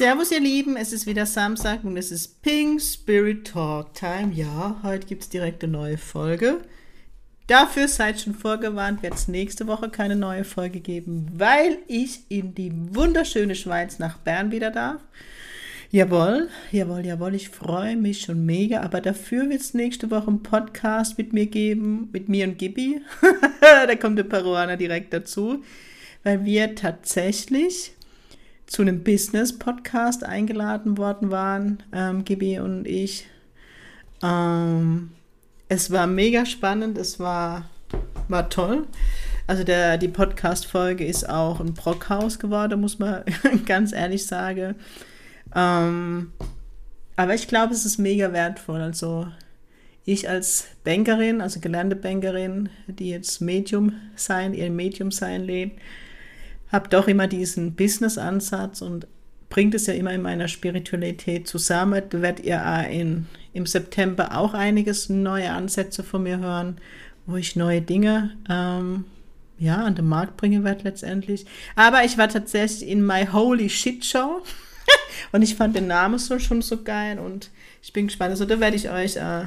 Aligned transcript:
Servus 0.00 0.30
ihr 0.30 0.40
Lieben, 0.40 0.78
es 0.78 0.94
ist 0.94 1.06
wieder 1.06 1.26
Samstag 1.26 1.84
und 1.84 1.94
es 1.98 2.10
ist 2.10 2.40
Pink 2.40 2.80
Spirit 2.80 3.46
Talk 3.46 3.92
Time. 3.92 4.32
Ja, 4.32 4.80
heute 4.82 5.06
gibt 5.06 5.24
es 5.24 5.28
direkt 5.28 5.62
eine 5.62 5.74
neue 5.74 5.98
Folge. 5.98 6.62
Dafür 7.46 7.86
seid 7.86 8.18
schon 8.18 8.32
vorgewarnt, 8.32 9.02
wird 9.02 9.12
es 9.12 9.28
nächste 9.28 9.66
Woche 9.66 9.90
keine 9.90 10.16
neue 10.16 10.44
Folge 10.44 10.80
geben, 10.80 11.30
weil 11.34 11.80
ich 11.86 12.20
in 12.30 12.54
die 12.54 12.72
wunderschöne 12.72 13.54
Schweiz 13.54 13.98
nach 13.98 14.16
Bern 14.16 14.52
wieder 14.52 14.70
darf. 14.70 15.02
Jawohl, 15.90 16.48
jawohl, 16.72 17.04
jawohl, 17.04 17.34
ich 17.34 17.50
freue 17.50 17.98
mich 17.98 18.22
schon 18.22 18.46
mega, 18.46 18.80
aber 18.80 19.02
dafür 19.02 19.50
wird 19.50 19.60
es 19.60 19.74
nächste 19.74 20.10
Woche 20.10 20.28
einen 20.28 20.42
Podcast 20.42 21.18
mit 21.18 21.34
mir 21.34 21.44
geben, 21.44 22.08
mit 22.10 22.30
mir 22.30 22.46
und 22.46 22.56
Gibi. 22.56 23.02
da 23.60 23.94
kommt 23.96 24.16
der 24.16 24.24
Peruaner 24.24 24.78
direkt 24.78 25.12
dazu, 25.12 25.62
weil 26.22 26.46
wir 26.46 26.74
tatsächlich 26.74 27.92
zu 28.70 28.82
einem 28.82 29.02
Business-Podcast 29.02 30.22
eingeladen 30.22 30.96
worden 30.96 31.32
waren, 31.32 31.82
ähm, 31.92 32.24
Gibi 32.24 32.60
und 32.60 32.86
ich. 32.86 33.26
Ähm, 34.22 35.10
es 35.68 35.90
war 35.90 36.06
mega 36.06 36.46
spannend, 36.46 36.96
es 36.96 37.18
war, 37.18 37.68
war 38.28 38.48
toll. 38.48 38.86
Also 39.48 39.64
der, 39.64 39.98
die 39.98 40.06
Podcast-Folge 40.06 41.04
ist 41.04 41.28
auch 41.28 41.58
ein 41.58 41.74
Brockhaus 41.74 42.38
geworden, 42.38 42.80
muss 42.80 43.00
man 43.00 43.24
ganz 43.66 43.92
ehrlich 43.92 44.24
sagen. 44.24 44.76
Ähm, 45.52 46.32
aber 47.16 47.34
ich 47.34 47.48
glaube, 47.48 47.74
es 47.74 47.84
ist 47.84 47.98
mega 47.98 48.32
wertvoll. 48.32 48.82
Also 48.82 49.26
ich 50.04 50.28
als 50.28 50.68
Bankerin, 50.84 51.40
also 51.40 51.58
gelernte 51.58 51.96
Bankerin, 51.96 52.68
die 52.86 53.10
jetzt 53.10 53.40
Medium 53.40 53.94
sein, 54.14 54.54
ihr 54.54 54.70
Medium 54.70 55.10
sein 55.10 55.42
lebt, 55.42 55.80
habe 56.72 56.88
doch 56.88 57.08
immer 57.08 57.26
diesen 57.26 57.74
Business-Ansatz 57.74 58.82
und 58.82 59.06
bringt 59.48 59.74
es 59.74 59.86
ja 59.86 59.94
immer 59.94 60.12
in 60.12 60.22
meiner 60.22 60.48
Spiritualität 60.48 61.48
zusammen. 61.48 62.02
Da 62.08 62.22
werdet 62.22 62.44
ihr 62.46 62.62
in, 62.88 63.26
im 63.52 63.66
September 63.66 64.36
auch 64.38 64.54
einiges 64.54 65.08
neue 65.08 65.50
Ansätze 65.50 66.04
von 66.04 66.22
mir 66.22 66.38
hören, 66.38 66.78
wo 67.26 67.36
ich 67.36 67.56
neue 67.56 67.82
Dinge 67.82 68.36
ähm, 68.48 69.04
ja, 69.58 69.76
an 69.84 69.96
den 69.96 70.06
Markt 70.06 70.36
bringen 70.36 70.64
werde 70.64 70.84
letztendlich. 70.84 71.44
Aber 71.74 72.04
ich 72.04 72.16
war 72.16 72.28
tatsächlich 72.28 72.88
in 72.88 73.04
My 73.04 73.26
Holy 73.26 73.68
Shit 73.68 74.04
Show 74.04 74.42
und 75.32 75.42
ich 75.42 75.56
fand 75.56 75.76
den 75.76 75.88
Namen 75.88 76.18
so 76.18 76.38
schon 76.38 76.62
so 76.62 76.82
geil 76.82 77.18
und 77.18 77.50
ich 77.82 77.92
bin 77.92 78.06
gespannt. 78.06 78.30
Also 78.30 78.44
da 78.44 78.60
werde 78.60 78.76
ich 78.76 78.88
euch, 78.88 79.16
äh, 79.16 79.46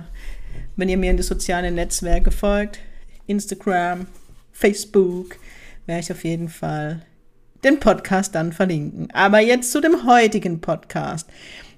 wenn 0.75 0.89
ihr 0.89 0.97
mir 0.97 1.11
in 1.11 1.17
die 1.17 1.23
sozialen 1.23 1.75
Netzwerke 1.75 2.29
folgt, 2.29 2.79
Instagram, 3.25 4.07
Facebook, 4.51 5.38
werde 5.85 6.01
ich 6.01 6.11
auf 6.11 6.23
jeden 6.25 6.49
Fall 6.49 7.05
den 7.64 7.80
Podcast 7.80 8.36
dann 8.36 8.53
verlinken. 8.53 9.09
Aber 9.14 9.39
jetzt 9.39 9.72
zu 9.72 9.81
dem 9.81 10.06
heutigen 10.06 10.61
Podcast. 10.61 11.30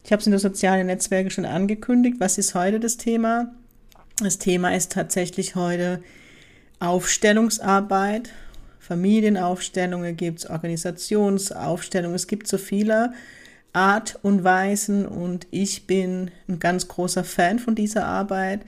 Ich 0.03 0.11
habe 0.11 0.19
es 0.19 0.27
in 0.27 0.31
den 0.31 0.39
sozialen 0.39 0.87
Netzwerken 0.87 1.29
schon 1.29 1.45
angekündigt. 1.45 2.17
Was 2.19 2.37
ist 2.37 2.55
heute 2.55 2.79
das 2.79 2.97
Thema? 2.97 3.51
Das 4.21 4.37
Thema 4.37 4.75
ist 4.75 4.91
tatsächlich 4.91 5.55
heute 5.55 6.01
Aufstellungsarbeit. 6.79 8.29
Familienaufstellungen 8.79 10.15
gibt 10.15 10.39
es, 10.39 10.49
Organisationsaufstellungen. 10.49 12.15
Es 12.15 12.27
gibt 12.27 12.47
so 12.47 12.57
viele 12.57 13.13
Art 13.73 14.19
und 14.21 14.43
Weisen 14.43 15.05
und 15.05 15.47
ich 15.51 15.87
bin 15.87 16.31
ein 16.47 16.59
ganz 16.59 16.87
großer 16.87 17.23
Fan 17.23 17.59
von 17.59 17.75
dieser 17.75 18.05
Arbeit, 18.05 18.61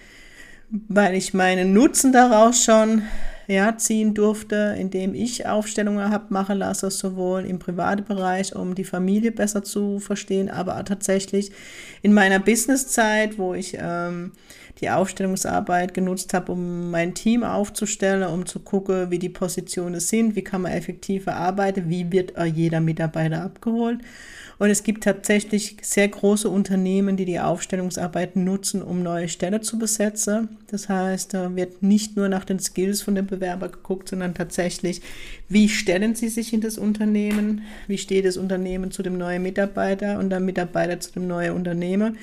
weil 0.70 1.14
ich 1.14 1.34
meinen 1.34 1.72
Nutzen 1.72 2.12
daraus 2.12 2.64
schon 2.64 3.04
ja, 3.48 3.78
ziehen 3.78 4.14
durfte, 4.14 4.76
indem 4.78 5.14
ich 5.14 5.48
Aufstellungen 5.48 6.12
habe 6.12 6.26
machen 6.30 6.58
lassen, 6.58 6.90
sowohl 6.90 7.46
im 7.46 7.60
privaten 7.60 8.04
Bereich, 8.04 8.56
um 8.56 8.76
die 8.76 8.84
Familie 8.84 9.32
besser 9.32 9.64
zu 9.64 10.00
verstehen, 10.00 10.50
aber 10.50 10.84
tatsächlich 10.84 11.52
in 12.02 12.14
meiner 12.14 12.40
Businesszeit, 12.40 13.38
wo 13.38 13.54
ich 13.54 13.78
ähm, 13.80 14.34
die 14.82 14.90
Aufstellungsarbeit 14.90 15.94
genutzt 15.94 16.34
habe, 16.34 16.52
um 16.52 16.92
mein 16.92 17.14
Team 17.14 17.44
aufzustellen, 17.44 18.28
um 18.28 18.46
zu 18.46 18.60
gucken, 18.60 19.10
wie 19.12 19.20
die 19.20 19.30
Positionen 19.30 20.00
sind, 20.00 20.36
wie 20.36 20.44
kann 20.44 20.62
man 20.62 20.72
effektiver 20.72 21.36
arbeiten, 21.36 21.90
wie 21.90 22.12
wird 22.12 22.34
jeder 22.54 22.80
Mitarbeiter 22.80 23.44
abgeholt. 23.44 24.00
Und 24.60 24.72
es 24.72 24.82
gibt 24.82 25.04
tatsächlich 25.04 25.78
sehr 25.82 26.08
große 26.08 26.50
Unternehmen, 26.50 27.16
die 27.16 27.26
die 27.26 27.40
Aufstellungsarbeit 27.40 28.36
nutzen, 28.36 28.82
um 28.82 29.04
neue 29.04 29.30
Stellen 29.30 29.62
zu 29.62 29.78
besetzen. 29.78 30.50
Das 30.72 30.90
heißt, 30.90 31.36
da 31.36 31.56
wird 31.56 31.84
nicht 31.84 32.18
nur 32.18 32.28
nach 32.28 32.44
den 32.44 32.60
Skills 32.60 33.04
von 33.04 33.14
dem 33.14 33.28
Bewerber 33.28 33.70
geguckt, 33.70 34.10
sondern 34.10 34.34
tatsächlich, 34.34 35.02
wie 35.48 35.70
stellen 35.70 36.16
sie 36.16 36.30
sich 36.30 36.54
in 36.54 36.62
das 36.62 36.80
Unternehmen, 36.80 37.62
wie 37.88 38.00
steht 38.00 38.26
das 38.26 38.38
Unternehmen 38.38 38.90
zu 38.90 39.04
dem 39.04 39.20
neuen 39.20 39.44
Mitarbeiter 39.44 40.18
und 40.18 40.32
der 40.32 40.40
Mitarbeiter 40.40 41.00
zu 41.00 41.12
dem 41.14 41.28
neuen 41.28 41.54
Unternehmer. 41.54 42.14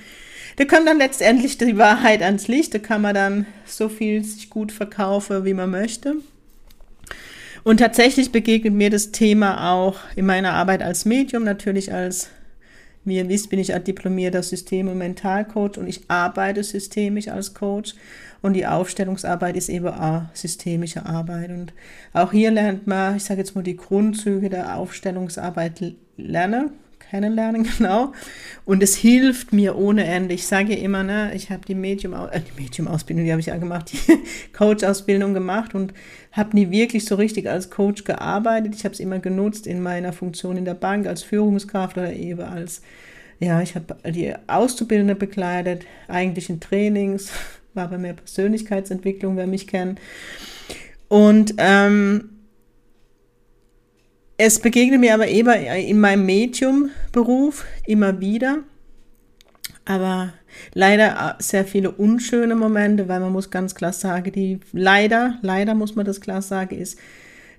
Da 0.56 0.65
kommt 0.65 0.87
dann 0.87 0.99
letztendlich 0.99 1.59
die 1.59 1.78
Wahrheit 1.78 2.22
ans 2.22 2.49
Licht, 2.49 2.75
da 2.75 2.78
kann 2.78 3.03
man 3.03 3.15
dann 3.15 3.47
so 3.66 3.88
viel 3.88 4.22
sich 4.25 4.50
gut 4.50 4.72
verkaufen, 4.72 5.44
wie 5.44 5.55
man 5.55 5.71
möchte. 5.71 6.16
Und 7.65 7.78
tatsächlich 7.78 8.31
begegnet 8.31 8.75
mir 8.75 8.91
das 8.91 9.10
Thema 9.10 9.72
auch 9.72 9.99
in 10.16 10.27
meiner 10.27 10.53
Arbeit 10.53 10.83
als 10.83 11.06
Medium, 11.06 11.44
natürlich 11.44 11.93
als, 11.93 12.28
wie 13.04 13.16
ihr 13.16 13.28
wisst, 13.28 13.49
bin 13.49 13.59
ich 13.59 13.72
ein 13.72 13.83
diplomierter 13.83 14.43
System- 14.43 14.88
und 14.88 14.99
Mentalcoach 14.99 15.78
und 15.78 15.87
ich 15.87 16.03
arbeite 16.09 16.62
systemisch 16.62 17.28
als 17.28 17.54
Coach. 17.54 17.94
Und 18.43 18.53
die 18.53 18.66
Aufstellungsarbeit 18.66 19.56
ist 19.56 19.71
eben 19.71 19.88
auch 19.88 20.25
systemische 20.34 21.06
Arbeit. 21.06 21.49
Und 21.49 21.72
auch 22.12 22.33
hier 22.33 22.50
lernt 22.50 22.87
man, 22.87 23.16
ich 23.16 23.25
sage 23.25 23.41
jetzt 23.41 23.54
mal, 23.54 23.62
die 23.62 23.78
Grundzüge 23.78 24.50
der 24.50 24.77
Aufstellungsarbeit 24.77 25.94
lernen 26.19 26.71
kennenlernen, 27.10 27.66
genau. 27.78 28.12
Und 28.65 28.82
es 28.82 28.97
hilft 28.97 29.53
mir 29.53 29.76
ohne 29.76 30.04
Ende. 30.04 30.34
Ich 30.34 30.47
sage 30.47 30.75
immer, 30.75 31.03
ne, 31.03 31.32
ich 31.34 31.50
habe 31.50 31.65
die 31.66 31.75
Medium, 31.75 32.15
äh, 32.15 32.41
die 32.41 32.62
Medium-Ausbildung, 32.62 33.25
die 33.25 33.31
habe 33.31 33.41
ich 33.41 33.47
ja 33.47 33.56
gemacht, 33.56 33.92
die 33.92 33.98
Coach-Ausbildung 34.53 35.34
gemacht 35.34 35.75
und 35.75 35.92
habe 36.32 36.56
nie 36.56 36.70
wirklich 36.70 37.04
so 37.04 37.15
richtig 37.15 37.48
als 37.48 37.70
Coach 37.70 38.04
gearbeitet. 38.04 38.75
Ich 38.75 38.84
habe 38.84 38.94
es 38.94 39.00
immer 39.00 39.19
genutzt 39.19 39.66
in 39.66 39.82
meiner 39.82 40.12
Funktion 40.12 40.56
in 40.56 40.65
der 40.65 40.75
Bank 40.75 41.06
als 41.06 41.22
Führungskraft 41.22 41.97
oder 41.97 42.12
eben 42.12 42.41
als, 42.41 42.82
ja, 43.38 43.60
ich 43.60 43.75
habe 43.75 43.97
die 44.10 44.34
Auszubildende 44.47 45.15
begleitet, 45.15 45.84
eigentlich 46.09 46.50
in 46.50 46.60
Trainings, 46.60 47.31
war 47.75 47.88
bei 47.88 47.98
mir 47.98 48.15
Persönlichkeitsentwicklung, 48.15 49.36
wer 49.36 49.47
mich 49.47 49.66
kennt. 49.66 50.00
Und 51.09 51.54
ähm, 51.59 52.31
es 54.37 54.59
begegnet 54.59 55.00
mir 55.00 55.15
aber 55.15 55.28
eben 55.28 55.53
in 55.53 56.00
meinem 56.00 56.27
Medium-Beruf 56.27 57.65
immer 57.87 58.21
wieder, 58.21 58.59
aber 59.84 60.33
leider 60.72 61.37
sehr 61.39 61.65
viele 61.65 61.91
unschöne 61.91 62.55
Momente, 62.55 63.09
weil 63.09 63.21
man 63.21 63.33
muss 63.33 63.50
ganz 63.50 63.75
klar 63.75 63.93
sagen, 63.93 64.33
die 64.33 64.61
leider, 64.72 65.39
leider 65.43 65.75
muss 65.75 65.95
man 65.95 66.06
das 66.06 66.21
klar 66.21 66.43
sagen, 66.43 66.77
ist 66.78 66.99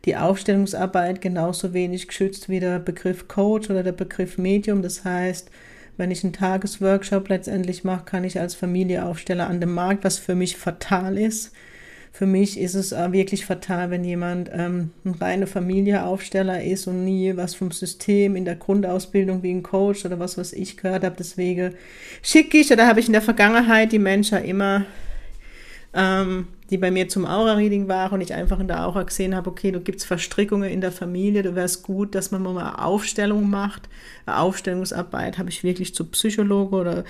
die 0.05 0.17
Aufstellungsarbeit 0.17 1.21
genauso 1.21 1.73
wenig 1.73 2.07
geschützt 2.07 2.49
wie 2.49 2.59
der 2.59 2.79
Begriff 2.79 3.27
Coach 3.27 3.69
oder 3.69 3.83
der 3.83 3.91
Begriff 3.91 4.37
Medium. 4.37 4.81
Das 4.81 5.03
heißt, 5.03 5.49
wenn 5.97 6.11
ich 6.11 6.23
einen 6.23 6.33
Tagesworkshop 6.33 7.29
letztendlich 7.29 7.83
mache, 7.83 8.05
kann 8.05 8.23
ich 8.23 8.39
als 8.39 8.53
Familieaufsteller 8.53 9.47
an 9.47 9.61
dem 9.61 9.73
Markt, 9.73 10.03
was 10.03 10.19
für 10.19 10.35
mich 10.35 10.57
fatal 10.57 11.17
ist, 11.17 11.53
für 12.17 12.25
mich 12.25 12.57
ist 12.57 12.75
es 12.75 12.93
äh, 12.93 13.11
wirklich 13.11 13.45
fatal, 13.45 13.91
wenn 13.91 14.05
jemand 14.05 14.49
ähm, 14.53 14.91
ein 15.03 15.15
reiner 15.15 15.47
Familieaufsteller 15.47 16.63
ist 16.63 16.87
und 16.87 17.03
nie 17.03 17.35
was 17.35 17.55
vom 17.55 17.71
System 17.71 18.37
in 18.37 18.45
der 18.45 18.55
Grundausbildung 18.55 19.43
wie 19.43 19.51
ein 19.51 19.63
Coach 19.63 20.05
oder 20.05 20.17
was, 20.17 20.37
was 20.37 20.53
ich 20.53 20.77
gehört 20.77 21.03
habe. 21.03 21.17
Deswegen 21.19 21.73
schicke 22.21 22.57
ich 22.57 22.71
oder 22.71 22.87
habe 22.87 23.01
ich 23.01 23.07
in 23.07 23.11
der 23.11 23.21
Vergangenheit 23.21 23.91
die 23.91 23.99
Menschen 23.99 24.41
immer, 24.45 24.85
ähm, 25.93 26.47
die 26.69 26.77
bei 26.77 26.89
mir 26.89 27.09
zum 27.09 27.25
Aura-Reading 27.25 27.89
waren 27.89 28.13
und 28.13 28.21
ich 28.21 28.33
einfach 28.33 28.61
in 28.61 28.69
der 28.69 28.87
Aura 28.87 29.03
gesehen 29.03 29.35
habe, 29.35 29.49
okay, 29.49 29.71
du 29.73 29.81
gibst 29.81 30.05
Verstrickungen 30.05 30.69
in 30.69 30.79
der 30.79 30.93
Familie, 30.93 31.43
du 31.43 31.53
wärst 31.53 31.83
gut, 31.83 32.15
dass 32.15 32.31
man 32.31 32.43
mal 32.43 32.57
eine 32.57 32.81
Aufstellung 32.81 33.49
macht. 33.49 33.89
Eine 34.25 34.37
Aufstellungsarbeit 34.37 35.37
habe 35.37 35.49
ich 35.49 35.65
wirklich 35.65 35.93
zu 35.93 36.05
Psychologe 36.05 36.77
oder 36.77 37.03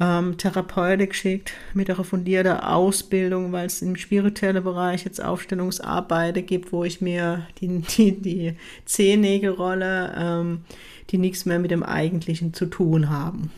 ähm, 0.00 0.36
Therapeutik 0.36 1.10
geschickt 1.10 1.52
mit 1.74 1.90
einer 1.90 2.04
fundierten 2.04 2.60
Ausbildung, 2.60 3.52
weil 3.52 3.66
es 3.66 3.82
im 3.82 3.96
spirituellen 3.96 4.62
Bereich 4.62 5.04
jetzt 5.04 5.22
Aufstellungsarbeiten 5.22 6.46
gibt, 6.46 6.72
wo 6.72 6.84
ich 6.84 7.00
mir 7.00 7.46
die, 7.60 7.80
die, 7.80 8.20
die 8.20 8.54
Zehennägel 8.84 9.50
rolle, 9.50 10.14
ähm, 10.16 10.60
die 11.10 11.18
nichts 11.18 11.46
mehr 11.46 11.58
mit 11.58 11.70
dem 11.70 11.82
Eigentlichen 11.82 12.54
zu 12.54 12.66
tun 12.66 13.10
haben. 13.10 13.50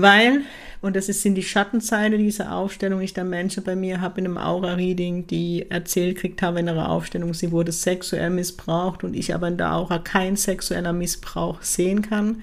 Weil, 0.00 0.42
und 0.80 0.94
das 0.94 1.08
ist, 1.08 1.22
sind 1.22 1.34
die 1.34 1.42
Schattenseite 1.42 2.18
dieser 2.18 2.54
Aufstellung, 2.54 3.00
ich 3.00 3.14
da 3.14 3.24
Menschen 3.24 3.64
bei 3.64 3.74
mir 3.74 4.00
habe 4.00 4.20
in 4.20 4.26
einem 4.26 4.38
Aura-Reading, 4.38 5.26
die 5.26 5.66
erzählt 5.68 6.18
kriegt 6.18 6.40
haben 6.40 6.58
in 6.58 6.68
ihrer 6.68 6.88
Aufstellung, 6.88 7.34
sie 7.34 7.50
wurde 7.50 7.72
sexuell 7.72 8.30
missbraucht 8.30 9.02
und 9.02 9.14
ich 9.14 9.34
aber 9.34 9.48
in 9.48 9.56
der 9.56 9.74
Aura 9.74 9.98
kein 9.98 10.36
sexueller 10.36 10.92
Missbrauch 10.92 11.62
sehen 11.62 12.02
kann. 12.02 12.42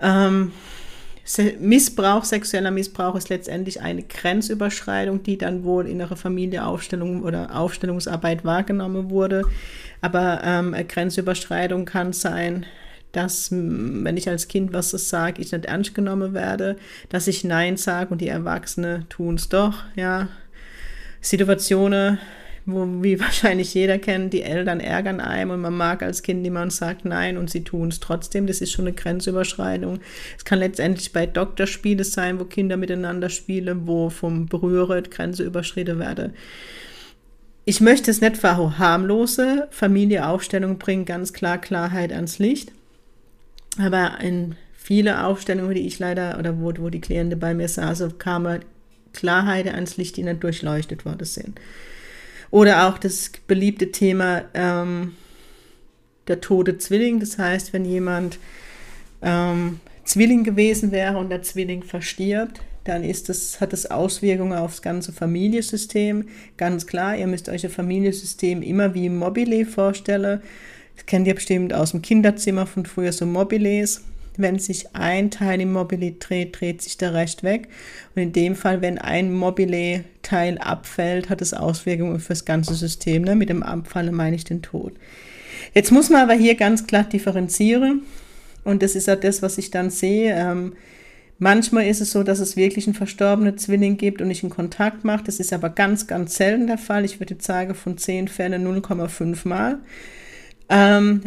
Ähm, 0.00 0.52
Missbrauch, 1.60 2.24
sexueller 2.24 2.70
Missbrauch 2.70 3.14
ist 3.14 3.28
letztendlich 3.28 3.82
eine 3.82 4.02
Grenzüberschreitung, 4.02 5.22
die 5.22 5.36
dann 5.36 5.62
wohl 5.62 5.86
in 5.86 6.00
ihrer 6.00 6.16
Familieaufstellung 6.16 7.22
oder 7.22 7.54
Aufstellungsarbeit 7.54 8.44
wahrgenommen 8.44 9.10
wurde. 9.10 9.42
Aber 10.00 10.40
ähm, 10.42 10.74
eine 10.74 10.86
Grenzüberschreitung 10.86 11.84
kann 11.84 12.12
sein, 12.12 12.64
dass, 13.12 13.50
wenn 13.50 14.16
ich 14.16 14.28
als 14.28 14.48
Kind 14.48 14.72
was 14.72 14.90
sage, 14.90 15.42
ich 15.42 15.52
nicht 15.52 15.64
ernst 15.64 15.94
genommen 15.94 16.34
werde, 16.34 16.76
dass 17.08 17.26
ich 17.26 17.44
Nein 17.44 17.76
sage 17.76 18.10
und 18.10 18.20
die 18.20 18.28
Erwachsenen 18.28 19.08
tun 19.08 19.34
es 19.36 19.48
doch, 19.48 19.84
ja. 19.96 20.28
Situationen, 21.20 22.18
wo, 22.68 22.86
wie 23.02 23.18
wahrscheinlich 23.20 23.74
jeder 23.74 23.98
kennt, 23.98 24.32
die 24.32 24.42
Eltern 24.42 24.80
ärgern 24.80 25.20
einem 25.20 25.50
und 25.50 25.60
man 25.60 25.76
mag 25.76 26.02
als 26.02 26.22
Kind 26.22 26.42
niemand 26.42 26.72
sagt 26.72 27.04
Nein 27.04 27.36
und 27.36 27.50
sie 27.50 27.64
tun 27.64 27.88
es 27.88 28.00
trotzdem. 28.00 28.46
Das 28.46 28.60
ist 28.60 28.72
schon 28.72 28.86
eine 28.86 28.94
Grenzüberschreitung. 28.94 30.00
Es 30.36 30.44
kann 30.44 30.58
letztendlich 30.58 31.12
bei 31.12 31.26
Doktorspiele 31.26 32.04
sein, 32.04 32.38
wo 32.38 32.44
Kinder 32.44 32.76
miteinander 32.76 33.30
spielen, 33.30 33.86
wo 33.86 34.10
vom 34.10 34.46
Berühren 34.46 35.04
Grenze 35.04 35.44
überschritten 35.44 35.98
werde. 35.98 36.32
Ich 37.64 37.80
möchte 37.80 38.10
es 38.10 38.20
nicht 38.20 38.36
verharmlose. 38.36 39.68
Familieaufstellung 39.70 40.78
bringt 40.78 41.06
ganz 41.06 41.32
klar 41.32 41.58
Klarheit 41.58 42.12
ans 42.12 42.38
Licht. 42.38 42.72
Aber 43.78 44.18
in 44.22 44.56
viele 44.74 45.24
Aufstellungen, 45.24 45.74
die 45.74 45.86
ich 45.86 45.98
leider, 45.98 46.38
oder 46.38 46.58
wo, 46.58 46.72
wo 46.78 46.88
die 46.88 47.00
Klienten 47.00 47.38
bei 47.38 47.54
mir 47.54 47.68
saßen, 47.68 48.18
kam 48.18 48.48
Klarheit 49.12 49.66
ans 49.66 49.96
Licht, 49.96 50.16
die 50.16 50.22
nicht 50.22 50.42
durchleuchtet 50.42 51.04
worden 51.04 51.26
sind. 51.26 51.60
Oder 52.50 52.88
auch 52.88 52.98
das 52.98 53.30
beliebte 53.46 53.92
Thema 53.92 54.44
ähm, 54.54 55.14
der 56.28 56.40
tote 56.40 56.78
Zwilling. 56.78 57.20
Das 57.20 57.38
heißt, 57.38 57.72
wenn 57.72 57.84
jemand 57.84 58.38
ähm, 59.22 59.80
Zwilling 60.04 60.44
gewesen 60.44 60.90
wäre 60.90 61.18
und 61.18 61.30
der 61.30 61.42
Zwilling 61.42 61.82
verstirbt, 61.82 62.60
dann 62.84 63.04
ist 63.04 63.28
das, 63.28 63.60
hat 63.60 63.72
das 63.74 63.90
Auswirkungen 63.90 64.56
aufs 64.56 64.80
ganze 64.80 65.12
Familiensystem. 65.12 66.28
Ganz 66.56 66.86
klar, 66.86 67.16
ihr 67.16 67.26
müsst 67.26 67.48
euch 67.50 67.64
ein 67.64 67.70
Familiensystem 67.70 68.62
immer 68.62 68.94
wie 68.94 69.10
Mobile 69.10 69.66
vorstellen. 69.66 70.40
Das 70.96 71.04
kennt 71.04 71.26
ihr 71.26 71.34
bestimmt 71.34 71.74
aus 71.74 71.90
dem 71.90 72.00
Kinderzimmer 72.00 72.66
von 72.66 72.86
früher 72.86 73.12
so 73.12 73.26
Mobiles. 73.26 74.02
Wenn 74.38 74.60
sich 74.60 74.94
ein 74.94 75.32
Teil 75.32 75.60
im 75.60 75.72
Mobile 75.72 76.12
dreht, 76.12 76.60
dreht 76.60 76.80
sich 76.80 76.96
der 76.96 77.12
Rest 77.12 77.42
weg. 77.42 77.68
Und 78.14 78.22
in 78.22 78.32
dem 78.32 78.54
Fall, 78.54 78.80
wenn 78.80 78.96
ein 78.96 79.32
Mobile-Teil 79.32 80.58
abfällt, 80.58 81.28
hat 81.28 81.42
es 81.42 81.52
Auswirkungen 81.52 82.20
für 82.20 82.28
das 82.28 82.44
ganze 82.44 82.74
System. 82.74 83.22
Ne? 83.22 83.34
Mit 83.34 83.48
dem 83.48 83.64
Abfallen 83.64 84.14
meine 84.14 84.36
ich 84.36 84.44
den 84.44 84.62
Tod. 84.62 84.92
Jetzt 85.74 85.90
muss 85.90 86.08
man 86.08 86.22
aber 86.22 86.34
hier 86.34 86.54
ganz 86.54 86.86
klar 86.86 87.02
differenzieren. 87.02 88.02
Und 88.62 88.84
das 88.84 88.94
ist 88.94 89.08
ja 89.08 89.16
das, 89.16 89.42
was 89.42 89.58
ich 89.58 89.72
dann 89.72 89.90
sehe. 89.90 90.32
Ähm, 90.32 90.74
manchmal 91.40 91.86
ist 91.86 92.00
es 92.00 92.12
so, 92.12 92.22
dass 92.22 92.38
es 92.38 92.56
wirklich 92.56 92.86
einen 92.86 92.94
verstorbenen 92.94 93.58
Zwilling 93.58 93.96
gibt 93.96 94.22
und 94.22 94.30
ich 94.30 94.44
einen 94.44 94.50
Kontakt 94.50 95.04
mache. 95.04 95.24
Das 95.24 95.40
ist 95.40 95.52
aber 95.52 95.68
ganz, 95.68 96.06
ganz 96.06 96.36
selten 96.36 96.68
der 96.68 96.78
Fall. 96.78 97.04
Ich 97.04 97.18
würde 97.18 97.34
sagen, 97.40 97.74
von 97.74 97.98
zehn 97.98 98.28
Fällen 98.28 98.64
0,5 98.64 99.48
Mal. 99.48 99.80
Ähm, 100.68 101.22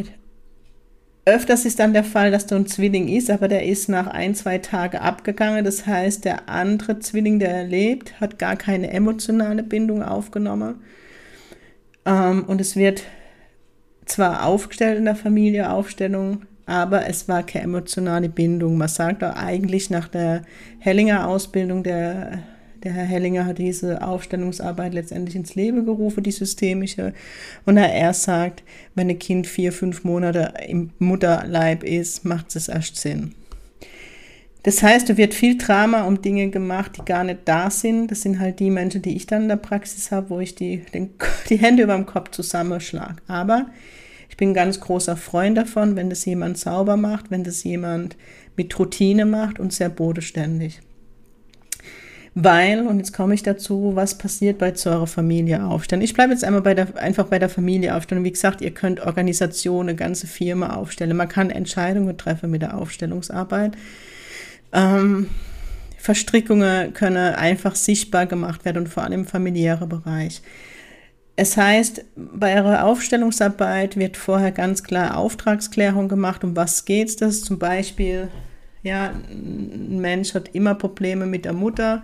öfters 1.31 1.65
ist 1.65 1.79
dann 1.79 1.93
der 1.93 2.03
Fall, 2.03 2.31
dass 2.31 2.45
du 2.45 2.55
ein 2.55 2.67
Zwilling 2.67 3.07
ist, 3.07 3.29
aber 3.29 3.47
der 3.47 3.65
ist 3.65 3.89
nach 3.89 4.07
ein, 4.07 4.35
zwei 4.35 4.57
Tagen 4.57 4.97
abgegangen. 4.97 5.65
Das 5.65 5.87
heißt, 5.87 6.25
der 6.25 6.49
andere 6.49 6.99
Zwilling, 6.99 7.39
der 7.39 7.63
lebt, 7.63 8.19
hat 8.19 8.39
gar 8.39 8.55
keine 8.55 8.91
emotionale 8.91 9.63
Bindung 9.63 10.03
aufgenommen. 10.03 10.81
Ähm, 12.05 12.43
und 12.45 12.61
es 12.61 12.75
wird 12.75 13.03
zwar 14.05 14.45
aufgestellt 14.45 14.97
in 14.97 15.05
der 15.05 15.15
Familieaufstellung, 15.15 16.43
aber 16.65 17.07
es 17.07 17.27
war 17.27 17.43
keine 17.43 17.65
emotionale 17.65 18.29
Bindung. 18.29 18.77
Man 18.77 18.87
sagt 18.87 19.23
auch 19.23 19.35
eigentlich 19.35 19.89
nach 19.89 20.07
der 20.07 20.43
Hellinger 20.79 21.27
Ausbildung 21.27 21.83
der 21.83 22.39
der 22.83 22.93
Herr 22.93 23.05
Hellinger 23.05 23.45
hat 23.45 23.59
diese 23.59 24.01
Aufstellungsarbeit 24.01 24.93
letztendlich 24.93 25.35
ins 25.35 25.55
Leben 25.55 25.85
gerufen, 25.85 26.23
die 26.23 26.31
systemische. 26.31 27.13
Und 27.65 27.77
er 27.77 27.93
erst 27.93 28.23
sagt, 28.23 28.63
wenn 28.95 29.09
ein 29.09 29.19
Kind 29.19 29.47
vier, 29.47 29.71
fünf 29.71 30.03
Monate 30.03 30.53
im 30.67 30.91
Mutterleib 30.99 31.83
ist, 31.83 32.25
macht 32.25 32.55
es 32.55 32.67
erst 32.67 32.97
Sinn. 32.97 33.35
Das 34.63 34.83
heißt, 34.83 35.09
da 35.09 35.17
wird 35.17 35.33
viel 35.33 35.57
Drama 35.57 36.03
um 36.03 36.21
Dinge 36.21 36.49
gemacht, 36.49 36.91
die 36.97 37.05
gar 37.05 37.23
nicht 37.23 37.39
da 37.45 37.71
sind. 37.71 38.11
Das 38.11 38.21
sind 38.21 38.39
halt 38.39 38.59
die 38.59 38.69
Menschen, 38.69 39.01
die 39.01 39.15
ich 39.15 39.25
dann 39.25 39.43
in 39.43 39.47
der 39.49 39.55
Praxis 39.55 40.11
habe, 40.11 40.29
wo 40.29 40.39
ich 40.39 40.55
die, 40.55 40.83
den, 40.93 41.11
die 41.49 41.57
Hände 41.57 41.83
über 41.83 41.95
dem 41.95 42.05
Kopf 42.05 42.31
zusammenschlage. 42.31 43.15
Aber 43.27 43.67
ich 44.29 44.37
bin 44.37 44.51
ein 44.51 44.55
ganz 44.55 44.79
großer 44.79 45.17
Freund 45.17 45.57
davon, 45.57 45.95
wenn 45.95 46.09
das 46.09 46.25
jemand 46.25 46.57
sauber 46.57 46.95
macht, 46.95 47.31
wenn 47.31 47.43
das 47.43 47.63
jemand 47.63 48.15
mit 48.55 48.77
Routine 48.77 49.25
macht 49.25 49.59
und 49.59 49.73
sehr 49.73 49.89
bodenständig. 49.89 50.79
Weil, 52.33 52.87
und 52.87 52.97
jetzt 52.97 53.11
komme 53.11 53.33
ich 53.33 53.43
dazu, 53.43 53.91
was 53.95 54.17
passiert 54.17 54.57
bei 54.57 54.71
zu 54.71 54.89
eurer 54.89 55.07
Familie 55.07 55.65
aufstellen. 55.65 56.01
Ich 56.01 56.13
bleibe 56.13 56.31
jetzt 56.31 56.45
einmal 56.45 56.61
bei 56.61 56.73
der, 56.73 56.97
einfach 56.97 57.25
bei 57.25 57.39
der 57.39 57.49
Familie 57.49 57.93
aufstellen. 57.95 58.23
Wie 58.23 58.31
gesagt, 58.31 58.61
ihr 58.61 58.71
könnt 58.71 59.01
Organisationen, 59.01 59.97
ganze 59.97 60.27
Firma 60.27 60.75
aufstellen. 60.75 61.17
Man 61.17 61.27
kann 61.27 61.49
Entscheidungen 61.49 62.17
treffen 62.17 62.49
mit 62.49 62.61
der 62.61 62.77
Aufstellungsarbeit. 62.77 63.73
Ähm, 64.71 65.27
Verstrickungen 65.97 66.93
können 66.93 67.35
einfach 67.35 67.75
sichtbar 67.75 68.25
gemacht 68.25 68.63
werden 68.63 68.77
und 68.77 68.87
vor 68.87 69.03
allem 69.03 69.21
im 69.21 69.27
familiären 69.27 69.89
Bereich. 69.89 70.41
Es 71.35 71.57
heißt, 71.57 72.05
bei 72.15 72.55
eurer 72.55 72.85
Aufstellungsarbeit 72.85 73.97
wird 73.97 74.15
vorher 74.15 74.51
ganz 74.51 74.83
klar 74.83 75.17
Auftragsklärung 75.17 76.07
gemacht, 76.07 76.43
um 76.43 76.55
was 76.55 76.85
geht 76.85 77.21
es. 77.21 77.43
Zum 77.43 77.59
Beispiel 77.59 78.29
ja, 78.83 79.13
ein 79.29 79.99
Mensch 79.99 80.33
hat 80.33 80.49
immer 80.53 80.75
Probleme 80.75 81.25
mit 81.25 81.45
der 81.45 81.53
Mutter, 81.53 82.03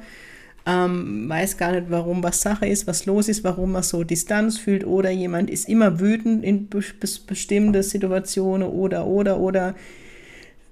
ähm, 0.67 1.29
weiß 1.29 1.57
gar 1.57 1.71
nicht, 1.71 1.89
warum 1.89 2.23
was 2.23 2.41
Sache 2.41 2.67
ist, 2.67 2.87
was 2.87 3.05
los 3.05 3.29
ist, 3.29 3.43
warum 3.43 3.75
er 3.75 3.83
so 3.83 4.03
Distanz 4.03 4.57
fühlt 4.57 4.85
oder 4.85 5.09
jemand 5.09 5.49
ist 5.49 5.69
immer 5.69 5.99
wütend 5.99 6.43
in 6.43 6.67
be 6.67 6.83
bestimmte 7.25 7.83
Situationen 7.83 8.67
oder, 8.67 9.07
oder, 9.07 9.39
oder 9.39 9.75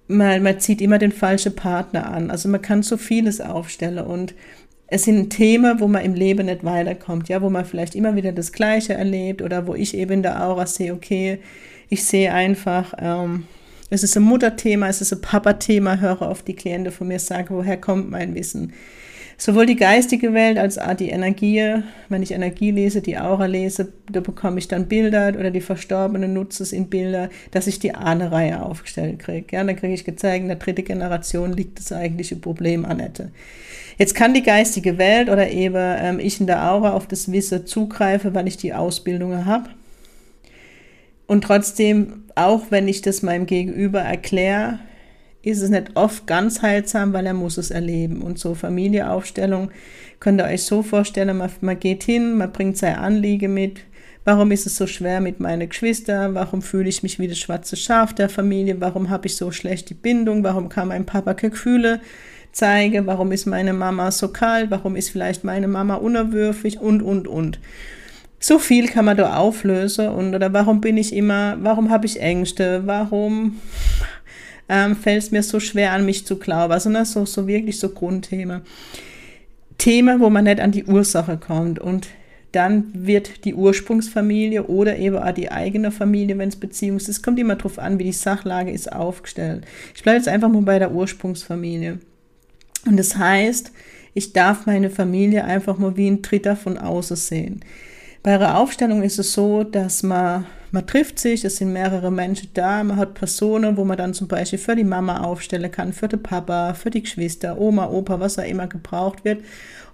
man, 0.07 0.43
man 0.43 0.59
zieht 0.59 0.81
immer 0.81 0.97
den 0.97 1.13
falschen 1.13 1.55
Partner 1.55 2.11
an. 2.11 2.29
Also 2.29 2.49
man 2.49 2.61
kann 2.61 2.83
so 2.83 2.97
vieles 2.97 3.39
aufstellen 3.39 4.05
und 4.05 4.35
es 4.87 5.03
sind 5.03 5.29
Themen, 5.29 5.79
wo 5.79 5.87
man 5.87 6.03
im 6.03 6.13
Leben 6.13 6.45
nicht 6.45 6.63
weiterkommt, 6.63 7.29
ja, 7.29 7.41
wo 7.41 7.49
man 7.49 7.65
vielleicht 7.65 7.95
immer 7.95 8.15
wieder 8.15 8.31
das 8.33 8.51
Gleiche 8.51 8.93
erlebt 8.93 9.41
oder 9.41 9.65
wo 9.65 9.73
ich 9.73 9.95
eben 9.95 10.11
in 10.11 10.23
der 10.23 10.43
Aura 10.43 10.67
sehe, 10.67 10.93
okay, 10.93 11.39
ich 11.89 12.03
sehe 12.03 12.31
einfach, 12.33 12.93
ähm, 12.99 13.45
es 13.89 14.03
ist 14.03 14.17
ein 14.17 14.23
Mutterthema, 14.23 14.87
es 14.87 15.01
ist 15.01 15.13
ein 15.13 15.21
Papa-Thema, 15.21 15.99
höre 15.99 16.23
auf 16.23 16.41
die 16.41 16.55
Klienten 16.55 16.91
von 16.91 17.07
mir 17.07 17.19
sagen, 17.19 17.47
woher 17.49 17.77
kommt 17.77 18.09
mein 18.09 18.33
Wissen. 18.33 18.73
Sowohl 19.37 19.65
die 19.65 19.75
geistige 19.75 20.33
Welt 20.33 20.57
als 20.57 20.77
auch 20.77 20.93
die 20.93 21.09
Energie, 21.09 21.61
wenn 22.07 22.23
ich 22.23 22.31
Energie 22.31 22.71
lese, 22.71 23.01
die 23.01 23.17
Aura 23.17 23.47
lese, 23.47 23.91
da 24.09 24.21
bekomme 24.21 24.59
ich 24.59 24.69
dann 24.69 24.87
Bilder 24.87 25.33
oder 25.37 25.51
die 25.51 25.61
Verstorbenen 25.61 26.33
nutzen 26.33 26.63
es 26.63 26.71
in 26.71 26.89
Bilder, 26.89 27.29
dass 27.51 27.67
ich 27.67 27.79
die 27.79 27.93
Ahnereihe 27.93 28.63
aufgestellt 28.63 29.19
kriege. 29.19 29.47
Ja, 29.51 29.63
dann 29.63 29.75
kriege 29.75 29.93
ich 29.93 30.05
gezeigt, 30.05 30.43
in 30.43 30.47
der 30.47 30.55
dritten 30.55 30.85
Generation 30.85 31.51
liegt 31.51 31.79
das 31.79 31.91
eigentliche 31.91 32.37
Problem 32.37 32.85
an 32.85 32.91
Annette. 32.91 33.31
Jetzt 33.97 34.15
kann 34.15 34.33
die 34.33 34.43
geistige 34.43 34.97
Welt 34.97 35.29
oder 35.29 35.49
eben 35.49 35.75
ähm, 35.75 36.19
ich 36.19 36.39
in 36.39 36.47
der 36.47 36.71
Aura 36.71 36.93
auf 36.93 37.05
das 37.05 37.29
Wissen 37.31 37.65
zugreifen, 37.65 38.33
weil 38.33 38.47
ich 38.47 38.55
die 38.55 38.73
Ausbildungen 38.73 39.45
habe 39.45 39.69
und 41.27 41.43
trotzdem, 41.43 42.23
auch 42.35 42.63
wenn 42.69 42.87
ich 42.87 43.01
das 43.01 43.21
meinem 43.21 43.45
Gegenüber 43.45 44.01
erkläre, 44.01 44.79
ist 45.41 45.61
es 45.61 45.69
nicht 45.69 45.91
oft 45.95 46.25
ganz 46.25 46.61
heilsam, 46.61 47.13
weil 47.13 47.25
er 47.25 47.33
muss 47.33 47.57
es 47.57 47.69
erleben. 47.71 48.21
Und 48.21 48.39
so 48.39 48.55
Familieaufstellung 48.55 49.69
könnt 50.19 50.41
ihr 50.41 50.45
euch 50.45 50.63
so 50.63 50.81
vorstellen, 50.81 51.37
man, 51.37 51.51
man 51.61 51.79
geht 51.79 52.03
hin, 52.03 52.37
man 52.37 52.51
bringt 52.51 52.77
sein 52.77 52.95
Anliegen 52.95 53.53
mit. 53.53 53.81
Warum 54.23 54.51
ist 54.51 54.65
es 54.65 54.75
so 54.75 54.87
schwer 54.87 55.21
mit 55.21 55.39
meinen 55.39 55.69
Geschwistern? 55.69 56.33
Warum 56.33 56.63
fühle 56.63 56.89
ich 56.89 57.03
mich 57.03 57.19
wie 57.19 57.27
das 57.27 57.37
schwarze 57.37 57.75
Schaf 57.75 58.13
der 58.13 58.27
Familie? 58.27 58.81
Warum 58.81 59.11
habe 59.11 59.27
ich 59.27 59.35
so 59.35 59.51
schlechte 59.51 59.93
Bindung? 59.93 60.43
Warum 60.43 60.67
kann 60.67 60.87
mein 60.87 61.05
Papa 61.05 61.35
keine 61.35 61.51
Gefühle 61.51 62.01
zeigen? 62.51 63.05
Warum 63.05 63.31
ist 63.31 63.45
meine 63.45 63.73
Mama 63.73 64.09
so 64.09 64.29
kalt? 64.29 64.71
Warum 64.71 64.95
ist 64.95 65.11
vielleicht 65.11 65.43
meine 65.43 65.67
Mama 65.67 65.95
unerwürfig? 65.95 66.79
Und, 66.79 67.03
und, 67.03 67.27
und 67.27 67.59
so 68.45 68.59
viel 68.59 68.87
kann 68.87 69.05
man 69.05 69.17
da 69.17 69.37
auflösen 69.37 70.07
und 70.09 70.35
oder 70.35 70.53
warum 70.53 70.79
bin 70.79 70.97
ich 70.97 71.13
immer, 71.13 71.57
warum 71.61 71.89
habe 71.89 72.05
ich 72.05 72.21
Ängste, 72.21 72.83
warum 72.85 73.59
ähm, 74.69 74.95
fällt 74.95 75.23
es 75.23 75.31
mir 75.31 75.41
so 75.41 75.59
schwer 75.59 75.93
an 75.93 76.05
mich 76.05 76.27
zu 76.27 76.37
glauben, 76.37 76.71
also 76.71 76.91
ne, 76.91 77.05
so, 77.05 77.25
so 77.25 77.47
wirklich 77.47 77.79
so 77.79 77.89
Grundthema. 77.89 78.61
Themen, 79.79 80.19
wo 80.19 80.29
man 80.29 80.43
nicht 80.43 80.59
an 80.59 80.71
die 80.71 80.85
Ursache 80.85 81.37
kommt 81.37 81.79
und 81.79 82.07
dann 82.51 82.91
wird 82.93 83.45
die 83.45 83.55
Ursprungsfamilie 83.55 84.67
oder 84.67 84.95
eben 84.95 85.17
auch 85.17 85.31
die 85.31 85.51
eigene 85.51 85.91
Familie, 85.91 86.37
wenn 86.37 86.49
es 86.49 86.55
Beziehungs 86.55 87.09
ist, 87.09 87.23
kommt 87.23 87.39
immer 87.39 87.55
darauf 87.55 87.79
an, 87.79 87.97
wie 87.97 88.03
die 88.03 88.11
Sachlage 88.11 88.69
ist 88.69 88.93
aufgestellt. 88.93 89.65
Ich 89.95 90.03
bleibe 90.03 90.17
jetzt 90.17 90.27
einfach 90.27 90.49
mal 90.49 90.61
bei 90.61 90.77
der 90.77 90.91
Ursprungsfamilie. 90.91 91.97
Und 92.85 92.97
das 92.97 93.17
heißt, 93.17 93.71
ich 94.13 94.33
darf 94.33 94.67
meine 94.67 94.91
Familie 94.91 95.45
einfach 95.45 95.79
mal 95.79 95.97
wie 95.97 96.07
ein 96.07 96.21
Dritter 96.21 96.55
von 96.55 96.77
außen 96.77 97.17
sehen. 97.17 97.61
Bei 98.25 98.31
ihrer 98.31 98.57
Aufstellung 98.57 99.03
ist 99.03 99.19
es 99.19 99.33
so, 99.33 99.63
dass 99.63 100.01
man, 100.01 100.47
man 100.71 100.87
trifft 100.87 101.19
sich, 101.19 101.45
es 101.45 101.57
sind 101.57 101.71
mehrere 101.71 102.09
Menschen 102.09 102.49
da, 102.55 102.83
man 102.83 102.97
hat 102.97 103.13
Personen, 103.13 103.77
wo 103.77 103.85
man 103.85 103.97
dann 103.97 104.15
zum 104.15 104.27
Beispiel 104.27 104.57
für 104.57 104.75
die 104.75 104.83
Mama 104.83 105.21
aufstellen 105.21 105.69
kann, 105.69 105.93
für 105.93 106.07
den 106.07 106.23
Papa, 106.23 106.73
für 106.73 106.89
die 106.89 107.03
Geschwister, 107.03 107.59
Oma, 107.59 107.87
Opa, 107.87 108.19
was 108.19 108.39
auch 108.39 108.43
immer 108.43 108.65
gebraucht 108.65 109.25
wird. 109.25 109.43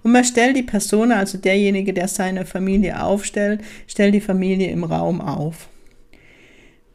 Und 0.02 0.12
man 0.12 0.24
stellt 0.24 0.56
die 0.56 0.62
Person, 0.62 1.12
also 1.12 1.36
derjenige, 1.36 1.92
der 1.92 2.08
seine 2.08 2.46
Familie 2.46 3.02
aufstellt, 3.02 3.60
stellt 3.86 4.14
die 4.14 4.22
Familie 4.22 4.70
im 4.70 4.84
Raum 4.84 5.20
auf. 5.20 5.68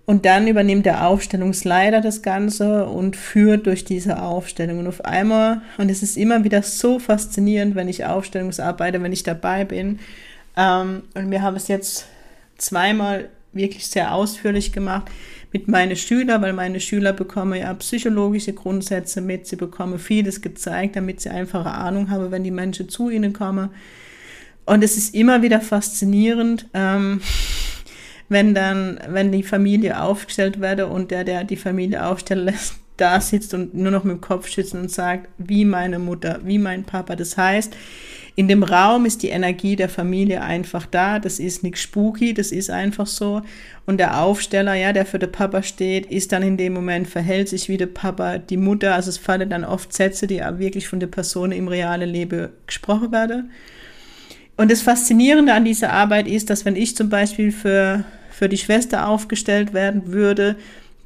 Und 0.05 0.25
dann 0.25 0.47
übernimmt 0.47 0.87
der 0.87 1.05
Aufstellungsleiter 1.05 2.01
das 2.01 2.23
Ganze 2.23 2.87
und 2.87 3.15
führt 3.15 3.67
durch 3.67 3.85
diese 3.85 4.23
Aufstellung. 4.23 4.79
Und 4.79 4.87
auf 4.87 5.05
einmal, 5.05 5.61
und 5.77 5.91
es 5.91 6.01
ist 6.01 6.17
immer 6.17 6.43
wieder 6.43 6.63
so 6.63 6.97
faszinierend, 6.97 7.75
wenn 7.75 7.89
ich 7.89 8.05
Aufstellungsarbeite, 8.05 9.03
wenn 9.03 9.13
ich 9.13 9.21
dabei 9.21 9.65
bin. 9.65 9.99
Ähm, 10.57 11.03
und 11.13 11.31
wir 11.31 11.41
haben 11.41 11.55
es 11.55 11.67
jetzt 11.67 12.07
zweimal 12.57 13.29
wirklich 13.53 13.87
sehr 13.87 14.13
ausführlich 14.13 14.73
gemacht 14.73 15.09
mit 15.53 15.67
meinen 15.67 15.95
Schülern, 15.95 16.41
weil 16.41 16.53
meine 16.53 16.79
Schüler 16.79 17.13
bekommen 17.13 17.59
ja 17.59 17.73
psychologische 17.75 18.53
Grundsätze 18.53 19.21
mit. 19.21 19.47
Sie 19.47 19.55
bekommen 19.55 19.99
vieles 19.99 20.41
gezeigt, 20.41 20.95
damit 20.95 21.21
sie 21.21 21.29
einfach 21.29 21.61
eine 21.61 21.75
Ahnung 21.75 22.09
haben, 22.09 22.31
wenn 22.31 22.43
die 22.43 22.51
Menschen 22.51 22.89
zu 22.89 23.09
ihnen 23.09 23.33
kommen. 23.33 23.69
Und 24.65 24.83
es 24.83 24.97
ist 24.97 25.15
immer 25.15 25.41
wieder 25.41 25.61
faszinierend. 25.61 26.67
Ähm, 26.73 27.21
wenn 28.29 28.53
dann, 28.53 28.99
wenn 29.07 29.31
die 29.31 29.43
Familie 29.43 30.01
aufgestellt 30.01 30.59
werde 30.59 30.87
und 30.87 31.11
der, 31.11 31.23
der 31.23 31.45
die 31.45 31.55
Familie 31.55 32.05
aufstellen 32.05 32.45
lässt, 32.45 32.75
da 32.97 33.21
sitzt 33.21 33.53
und 33.53 33.75
nur 33.75 33.91
noch 33.91 34.03
mit 34.03 34.17
dem 34.17 34.21
Kopf 34.21 34.47
schützt 34.47 34.73
und 34.73 34.91
sagt, 34.91 35.29
wie 35.37 35.65
meine 35.65 35.99
Mutter, 35.99 36.39
wie 36.43 36.57
mein 36.57 36.83
Papa. 36.83 37.15
Das 37.15 37.37
heißt, 37.37 37.75
in 38.37 38.47
dem 38.47 38.61
Raum 38.61 39.07
ist 39.07 39.23
die 39.23 39.29
Energie 39.29 39.75
der 39.75 39.89
Familie 39.89 40.43
einfach 40.43 40.85
da. 40.85 41.17
Das 41.17 41.39
ist 41.39 41.63
nichts 41.63 41.81
spooky, 41.81 42.35
das 42.35 42.51
ist 42.51 42.69
einfach 42.69 43.07
so. 43.07 43.41
Und 43.87 43.97
der 43.97 44.21
Aufsteller, 44.21 44.75
ja, 44.75 44.93
der 44.93 45.07
für 45.07 45.17
den 45.17 45.31
Papa 45.31 45.63
steht, 45.63 46.05
ist 46.05 46.31
dann 46.31 46.43
in 46.43 46.55
dem 46.55 46.73
Moment, 46.73 47.07
verhält 47.07 47.49
sich 47.49 47.67
wie 47.67 47.77
der 47.77 47.87
Papa, 47.87 48.37
die 48.37 48.57
Mutter. 48.57 48.93
Also 48.93 49.09
es 49.09 49.17
fallen 49.17 49.49
dann 49.49 49.65
oft 49.65 49.91
Sätze, 49.91 50.27
die 50.27 50.37
wirklich 50.37 50.87
von 50.87 50.99
der 50.99 51.07
Person 51.07 51.51
im 51.51 51.67
realen 51.67 52.07
Leben 52.07 52.49
gesprochen 52.67 53.11
werden. 53.11 53.49
Und 54.55 54.69
das 54.69 54.83
Faszinierende 54.83 55.55
an 55.55 55.65
dieser 55.65 55.91
Arbeit 55.91 56.27
ist, 56.27 56.51
dass 56.51 56.63
wenn 56.63 56.75
ich 56.75 56.95
zum 56.95 57.09
Beispiel 57.09 57.51
für 57.51 58.05
für 58.29 58.49
die 58.49 58.57
Schwester 58.59 59.07
aufgestellt 59.07 59.73
werden 59.73 60.13
würde, 60.13 60.57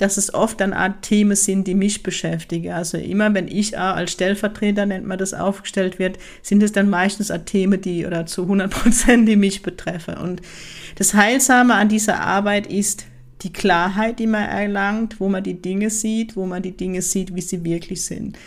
dass 0.01 0.17
es 0.17 0.34
oft 0.34 0.60
dann 0.60 0.74
Art 0.74 1.03
Themen 1.03 1.36
sind, 1.36 1.67
die 1.67 1.75
mich 1.75 2.01
beschäftigen. 2.01 2.72
Also 2.72 2.98
immer, 2.98 3.34
wenn 3.36 3.48
ich 3.48 3.77
als 3.77 4.12
Stellvertreter, 4.12 4.86
nennt 4.88 5.05
man 5.05 5.20
das, 5.20 5.34
aufgestellt 5.34 6.00
wird, 6.00 6.17
sind 6.41 6.63
es 6.63 6.72
dann 6.72 6.89
meistens 6.89 7.31
Themen, 7.46 7.79
die 7.79 8.05
oder 8.05 8.25
zu 8.25 8.43
100 8.43 8.72
Prozent, 8.72 9.29
die 9.29 9.36
mich 9.36 9.62
betreffen. 9.62 10.15
Und 10.15 10.41
das 10.96 11.13
Heilsame 11.13 11.75
an 11.75 11.88
dieser 11.88 12.20
Arbeit 12.20 12.65
ist 12.65 13.05
die 13.43 13.53
Klarheit, 13.53 14.20
die 14.20 14.27
man 14.27 14.43
erlangt, 14.43 15.20
wo 15.20 15.29
man 15.29 15.43
die 15.43 15.62
Dinge 15.62 15.89
sieht, 15.89 16.36
wo 16.36 16.46
man 16.46 16.63
die 16.63 16.75
Dinge 16.75 17.01
sieht, 17.01 17.36
wie 17.36 17.41
sie 17.41 17.63
wirklich 17.63 18.03
sind. 18.03 18.38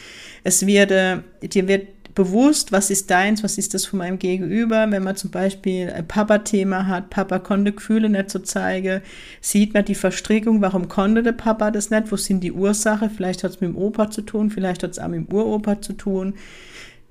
Es 0.43 0.67
wird, 0.67 0.91
äh, 0.91 1.19
dir 1.43 1.69
wird 1.69 1.89
bewusst, 2.15 2.73
was 2.73 2.91
ist 2.91 3.11
deins, 3.11 3.43
was 3.43 3.59
ist 3.59 3.75
das 3.75 3.87
von 3.87 3.99
meinem 3.99 4.19
Gegenüber. 4.19 4.87
Wenn 4.91 5.03
man 5.03 5.17
zum 5.17 5.31
Beispiel 5.31 5.91
ein 5.91 6.07
Papa-Thema 6.07 6.87
hat, 6.87 7.11
Papa 7.11 7.39
konnte 7.39 7.73
Gefühle 7.73 8.09
nicht 8.09 8.31
so 8.31 8.39
zeigen, 8.39 9.01
sieht 9.41 9.75
man 9.75 9.85
die 9.85 9.95
Verstrickung, 9.95 10.61
warum 10.63 10.89
konnte 10.89 11.23
der 11.23 11.33
Papa 11.33 11.71
das 11.71 11.91
nicht, 11.91 12.13
wo 12.13 12.17
sind 12.17 12.41
die 12.41 12.53
Ursache, 12.53 13.11
vielleicht 13.11 13.43
hat 13.43 13.53
es 13.53 13.61
mit 13.61 13.71
dem 13.71 13.77
Opa 13.77 14.11
zu 14.11 14.23
tun, 14.23 14.51
vielleicht 14.51 14.83
hat 14.83 14.93
es 14.93 14.99
auch 14.99 15.09
mit 15.09 15.29
dem 15.29 15.35
Uropa 15.35 15.81
zu 15.81 15.95
tun. 15.95 16.35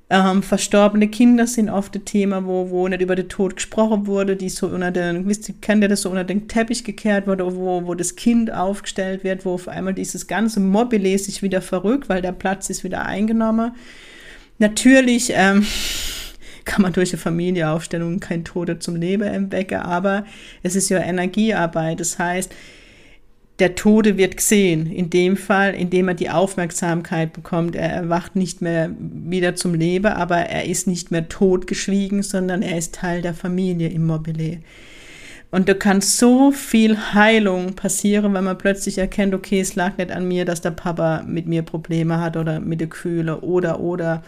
Ähm, 0.10 0.44
verstorbene 0.44 1.08
Kinder 1.08 1.48
sind 1.48 1.70
oft 1.70 1.96
ein 1.96 2.06
Thema, 2.06 2.46
wo, 2.46 2.70
wo 2.70 2.88
nicht 2.88 3.02
über 3.02 3.16
den 3.16 3.30
Tod 3.30 3.56
gesprochen 3.56 4.06
wurde, 4.06 4.36
die 4.36 4.50
so 4.50 4.68
unter 4.68 4.92
den, 4.92 5.28
wisst 5.28 5.50
ihr, 5.50 5.56
kennt 5.60 5.82
ihr 5.82 5.88
das 5.88 6.02
so 6.02 6.10
unter 6.10 6.24
den 6.24 6.48
Teppich 6.48 6.84
gekehrt 6.84 7.26
wurde, 7.26 7.56
wo, 7.56 7.86
wo 7.86 7.96
das 7.96 8.16
Kind 8.16 8.54
aufgestellt 8.54 9.24
wird, 9.24 9.44
wo 9.44 9.54
auf 9.54 9.68
einmal 9.68 9.94
dieses 9.94 10.28
ganze 10.28 10.60
Mobile 10.60 11.18
sich 11.18 11.42
wieder 11.42 11.62
verrückt, 11.62 12.10
weil 12.10 12.22
der 12.22 12.32
Platz 12.32 12.70
ist 12.70 12.84
wieder 12.84 13.06
eingenommen. 13.06 13.72
Natürlich 14.60 15.32
ähm, 15.36 15.66
kann 16.66 16.82
man 16.82 16.94
durch 16.94 17.12
eine 17.12 17.20
Familieaufstellung 17.20 18.20
kein 18.20 18.46
Tode 18.46 18.80
zum 18.80 18.96
Leben 18.96 19.24
entdecken, 19.24 19.80
aber 19.80 20.26
es 20.62 20.76
ist 20.76 20.90
ja 20.90 21.00
Energiearbeit. 21.00 22.00
Das 22.00 22.20
heißt, 22.20 22.54
der 23.60 23.76
Tode 23.76 24.18
wird 24.18 24.38
gesehen. 24.38 24.88
In 24.88 25.10
dem 25.10 25.38
Fall, 25.38 25.76
indem 25.76 26.08
er 26.08 26.16
die 26.16 26.30
Aufmerksamkeit 26.30 27.34
bekommt. 27.34 27.76
Er 27.76 27.90
erwacht 27.90 28.36
nicht 28.36 28.62
mehr 28.62 28.90
wieder 29.00 29.56
zum 29.56 29.76
Leben, 29.76 30.08
aber 30.08 30.38
er 30.38 30.66
ist 30.66 30.88
nicht 30.88 31.12
mehr 31.12 31.30
totgeschwiegen, 31.30 32.24
sondern 32.24 32.62
er 32.62 32.78
ist 32.78 32.96
Teil 32.96 33.22
der 33.22 33.34
Familie 33.34 33.90
im 33.90 34.06
Mobile. 34.08 34.60
Und 35.54 35.70
da 35.70 35.76
kann 35.76 36.02
so 36.02 36.52
viel 36.52 36.98
Heilung 37.14 37.76
passieren, 37.76 38.34
wenn 38.34 38.44
man 38.44 38.58
plötzlich 38.58 38.98
erkennt, 38.98 39.36
okay, 39.36 39.62
es 39.62 39.76
lag 39.76 39.98
nicht 39.98 40.12
an 40.12 40.28
mir, 40.28 40.46
dass 40.46 40.62
der 40.62 40.72
Papa 40.72 41.22
mit 41.28 41.46
mir 41.46 41.62
Probleme 41.62 42.20
hat 42.20 42.38
oder 42.38 42.60
mit 42.60 42.82
der 42.82 42.88
Kühle 42.88 43.40
oder, 43.42 43.80
oder, 43.80 44.24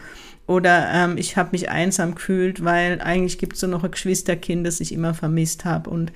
oder 0.46 0.88
ähm, 0.94 1.18
ich 1.18 1.36
habe 1.36 1.50
mich 1.54 1.68
einsam 1.68 2.14
gefühlt, 2.14 2.64
weil 2.64 3.02
eigentlich 3.02 3.40
gibt 3.40 3.54
es 3.54 3.62
so 3.62 3.66
noch 3.66 3.84
ein 3.84 3.90
Geschwisterkind, 3.90 4.68
das 4.68 4.80
ich 4.80 4.92
immer 4.92 5.16
vermisst 5.16 5.66
habe. 5.66 5.90
Und 5.90 6.12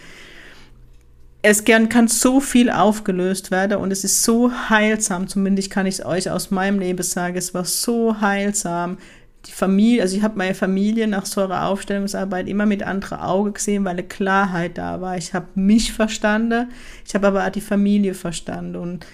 es 1.41 1.63
gern 1.63 1.89
kann 1.89 2.07
so 2.07 2.39
viel 2.39 2.69
aufgelöst 2.69 3.49
werden 3.49 3.77
und 3.77 3.91
es 3.91 4.03
ist 4.03 4.21
so 4.21 4.51
heilsam, 4.69 5.27
zumindest 5.27 5.71
kann 5.71 5.87
ich 5.87 5.95
es 5.95 6.05
euch 6.05 6.29
aus 6.29 6.51
meinem 6.51 6.77
Leben 6.77 7.01
sagen, 7.01 7.35
es 7.35 7.55
war 7.55 7.65
so 7.65 8.21
heilsam, 8.21 8.99
die 9.45 9.51
Familie, 9.51 10.01
also 10.01 10.17
ich 10.17 10.23
habe 10.23 10.37
meine 10.37 10.53
Familie 10.53 11.07
nach 11.07 11.25
so 11.25 11.41
einer 11.41 11.65
Aufstellungsarbeit 11.67 12.47
immer 12.47 12.65
mit 12.65 12.83
anderen 12.83 13.19
Augen 13.19 13.53
gesehen, 13.53 13.85
weil 13.85 13.93
eine 13.93 14.03
Klarheit 14.03 14.77
da 14.77 14.99
war. 14.99 15.17
Ich 15.17 15.33
habe 15.33 15.47
mich 15.55 15.93
verstanden, 15.93 16.69
ich 17.05 17.15
habe 17.15 17.27
aber 17.27 17.45
auch 17.45 17.49
die 17.49 17.61
Familie 17.61 18.13
verstanden. 18.13 18.75
Und 18.75 19.05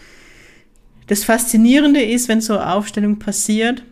das 1.08 1.24
Faszinierende 1.24 2.02
ist, 2.02 2.28
wenn 2.28 2.42
so 2.42 2.58
eine 2.58 2.74
Aufstellung 2.74 3.20
passiert, 3.20 3.84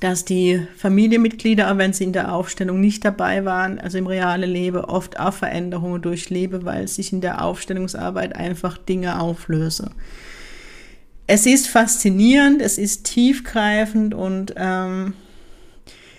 dass 0.00 0.24
die 0.24 0.60
Familienmitglieder, 0.76 1.76
wenn 1.78 1.92
sie 1.92 2.04
in 2.04 2.12
der 2.12 2.32
Aufstellung 2.32 2.80
nicht 2.80 3.04
dabei 3.04 3.44
waren, 3.44 3.78
also 3.78 3.98
im 3.98 4.06
realen 4.06 4.50
Leben, 4.50 4.78
oft 4.78 5.18
auch 5.18 5.32
Veränderungen 5.32 6.02
durchleben, 6.02 6.64
weil 6.64 6.88
sich 6.88 7.12
in 7.12 7.20
der 7.20 7.44
Aufstellungsarbeit 7.44 8.34
einfach 8.34 8.78
Dinge 8.78 9.20
auflösen. 9.20 9.90
Es 11.26 11.46
ist 11.46 11.68
faszinierend, 11.68 12.62
es 12.62 12.78
ist 12.78 13.04
tiefgreifend 13.04 14.14
und 14.14 14.54
ähm, 14.56 15.14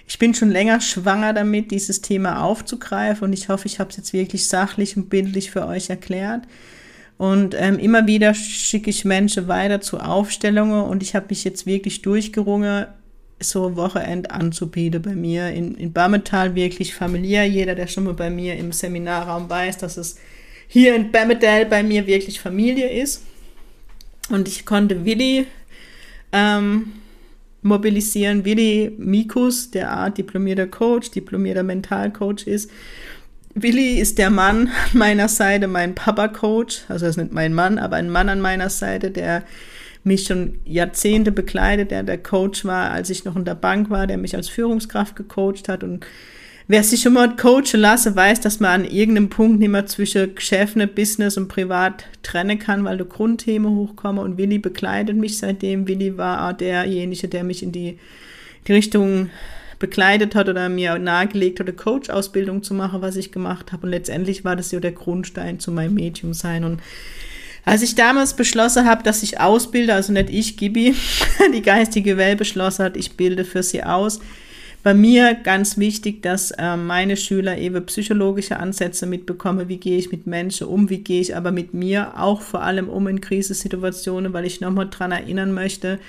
ich 0.10 0.18
bin 0.18 0.34
schon 0.34 0.50
länger 0.50 0.82
schwanger 0.82 1.34
damit, 1.34 1.70
dieses 1.70 2.02
Thema 2.02 2.42
aufzugreifen 2.44 3.26
und 3.26 3.34
ich 3.34 3.48
hoffe, 3.48 3.68
ich 3.68 3.80
habe 3.80 3.92
es 3.92 3.98
jetzt 3.98 4.12
wirklich 4.12 4.48
sachlich 4.48 4.98
und 4.98 5.08
bildlich 5.08 5.52
für 5.52 5.68
euch 5.68 5.92
erklärt. 5.92 6.46
Und 7.18 7.56
ähm, 7.56 7.78
immer 7.78 8.08
wieder 8.08 8.34
schicke 8.34 8.90
ich 8.90 9.06
Menschen 9.06 9.48
weiter 9.48 9.82
zu 9.82 10.00
Aufstellungen 10.00 10.84
und 10.86 11.04
ich 11.04 11.14
habe 11.14 11.28
mich 11.30 11.44
jetzt 11.44 11.68
wirklich 11.68 12.02
durchgerungen, 12.02 12.88
so 13.40 13.76
Wochenend 13.76 14.32
anzubieten 14.32 15.02
bei 15.02 15.14
mir 15.14 15.52
in, 15.52 15.76
in 15.76 15.94
Bammetal, 15.94 16.56
wirklich 16.56 16.96
familiär. 16.96 17.48
Jeder, 17.48 17.76
der 17.76 17.86
schon 17.86 18.06
mal 18.06 18.16
bei 18.16 18.32
mir 18.32 18.58
im 18.58 18.72
Seminarraum 18.72 19.48
weiß, 19.48 19.78
dass 19.78 19.96
es 19.98 20.18
hier 20.68 20.96
in 20.96 21.12
Bammetal 21.12 21.68
bei 21.68 21.84
mir 21.84 22.08
wirklich 22.08 22.40
Familie 22.40 22.90
ist. 22.90 23.24
Und 24.30 24.48
ich 24.48 24.66
konnte 24.66 25.06
Willi 25.06 25.46
ähm, 26.32 26.94
mobilisieren. 27.62 28.46
Willi 28.46 28.96
Mikus, 28.98 29.72
der 29.72 29.92
Art 29.92 30.18
diplomierter 30.18 30.68
Coach, 30.68 31.12
diplomierter 31.12 31.64
Mentalcoach 31.64 32.48
ist. 32.48 32.72
Willi 33.56 34.00
ist 34.00 34.18
der 34.18 34.30
Mann 34.30 34.68
an 34.68 34.98
meiner 34.98 35.28
Seite, 35.28 35.68
mein 35.68 35.96
Papa-Coach, 35.96 36.84
also 36.88 37.06
er 37.06 37.10
ist 37.10 37.18
nicht 37.18 37.34
mein 37.34 37.54
Mann, 37.54 37.80
aber 37.80 37.96
ein 37.96 38.10
Mann 38.10 38.30
an 38.30 38.42
meiner 38.42 38.70
Seite, 38.70 39.12
der 39.12 39.44
mich 40.04 40.26
schon 40.26 40.60
Jahrzehnte 40.66 41.32
begleitet, 41.32 41.92
der 41.92 42.04
der 42.04 42.18
Coach 42.18 42.64
war, 42.64 42.92
als 42.92 43.10
ich 43.10 43.26
noch 43.26 43.36
in 43.36 43.46
der 43.46 43.56
Bank 43.56 43.90
war, 43.90 44.08
der 44.08 44.18
mich 44.18 44.36
als 44.36 44.48
Führungskraft 44.48 45.16
gecoacht 45.16 45.68
hat 45.68 45.84
und 45.84 46.06
Wer 46.72 46.84
sich 46.84 47.02
schon 47.02 47.14
mal 47.14 47.36
coachen 47.36 47.80
lasse, 47.80 48.16
weiß, 48.16 48.42
dass 48.42 48.60
man 48.60 48.82
an 48.82 48.86
irgendeinem 48.86 49.30
Punkt 49.30 49.60
nicht 49.60 49.70
mehr 49.70 49.88
zwischen 49.88 50.36
Geschäft, 50.36 50.76
Business 50.94 51.36
und 51.36 51.48
Privat 51.48 52.06
trennen 52.22 52.60
kann, 52.60 52.86
weil 52.86 53.00
da 53.00 53.06
Grundthemen 53.06 53.76
hochkommen. 53.76 54.24
Und 54.24 54.38
Willi 54.38 54.60
begleitet 54.60 55.18
mich 55.18 55.40
seitdem. 55.40 55.88
Willi 55.88 56.16
war 56.16 56.48
auch 56.48 56.54
derjenige, 56.56 57.28
der 57.28 57.44
mich 57.44 57.64
in 57.64 57.72
die, 57.72 57.98
die 58.68 58.74
Richtung 58.74 59.32
begleitet 59.80 60.36
hat 60.36 60.48
oder 60.48 60.70
mir 60.70 61.00
nahegelegt 61.00 61.60
hat, 61.60 61.66
eine 61.66 61.76
Coach-Ausbildung 61.76 62.62
zu 62.62 62.76
machen, 62.76 63.02
was 63.02 63.16
ich 63.16 63.32
gemacht 63.32 63.72
habe. 63.72 63.88
Und 63.88 63.90
letztendlich 63.90 64.46
war 64.46 64.56
das 64.56 64.72
ja 64.72 64.80
der 64.80 64.92
Grundstein 64.92 65.60
zu 65.60 65.72
meinem 65.72 65.96
Medium 65.96 66.36
sein. 66.36 66.64
Und 66.64 66.82
als 67.66 67.82
ich 67.82 67.96
damals 67.96 68.36
beschlossen 68.36 68.86
habe, 68.86 69.02
dass 69.02 69.24
ich 69.24 69.40
ausbilde, 69.40 69.96
also 69.96 70.14
nicht 70.14 70.30
ich, 70.30 70.56
Gibi, 70.56 70.94
die 71.52 71.64
geistige 71.64 72.18
Welt 72.18 72.38
beschlossen 72.38 72.86
hat, 72.86 72.96
ich 72.96 73.14
bilde 73.14 73.44
für 73.44 73.64
sie 73.64 73.84
aus, 73.84 74.20
bei 74.82 74.94
mir 74.94 75.36
ganz 75.36 75.78
wichtig, 75.78 76.22
dass 76.22 76.52
äh, 76.52 76.78
meine 76.78 77.18
Schüler 77.18 77.58
eben 77.58 77.86
psychologische 77.86 78.58
Ansätze 78.58 79.06
mitbekommen, 79.06 79.68
wie 79.68 79.78
gehe 79.78 79.98
ich 79.98 80.12
mit 80.12 80.26
Menschen 80.26 80.68
um, 80.68 80.90
wie 80.90 81.00
gehe 81.00 81.22
ich 81.22 81.36
aber 81.36 81.52
mit 81.52 81.74
mir 81.74 82.20
auch 82.20 82.42
vor 82.42 82.64
allem 82.64 82.90
um 82.90 83.08
in 83.08 83.20
Krisensituationen, 83.20 84.32
weil 84.32 84.46
ich 84.46 84.62
nochmal 84.62 84.88
daran 84.88 85.12
erinnern 85.12 85.54
möchte, 85.54 86.00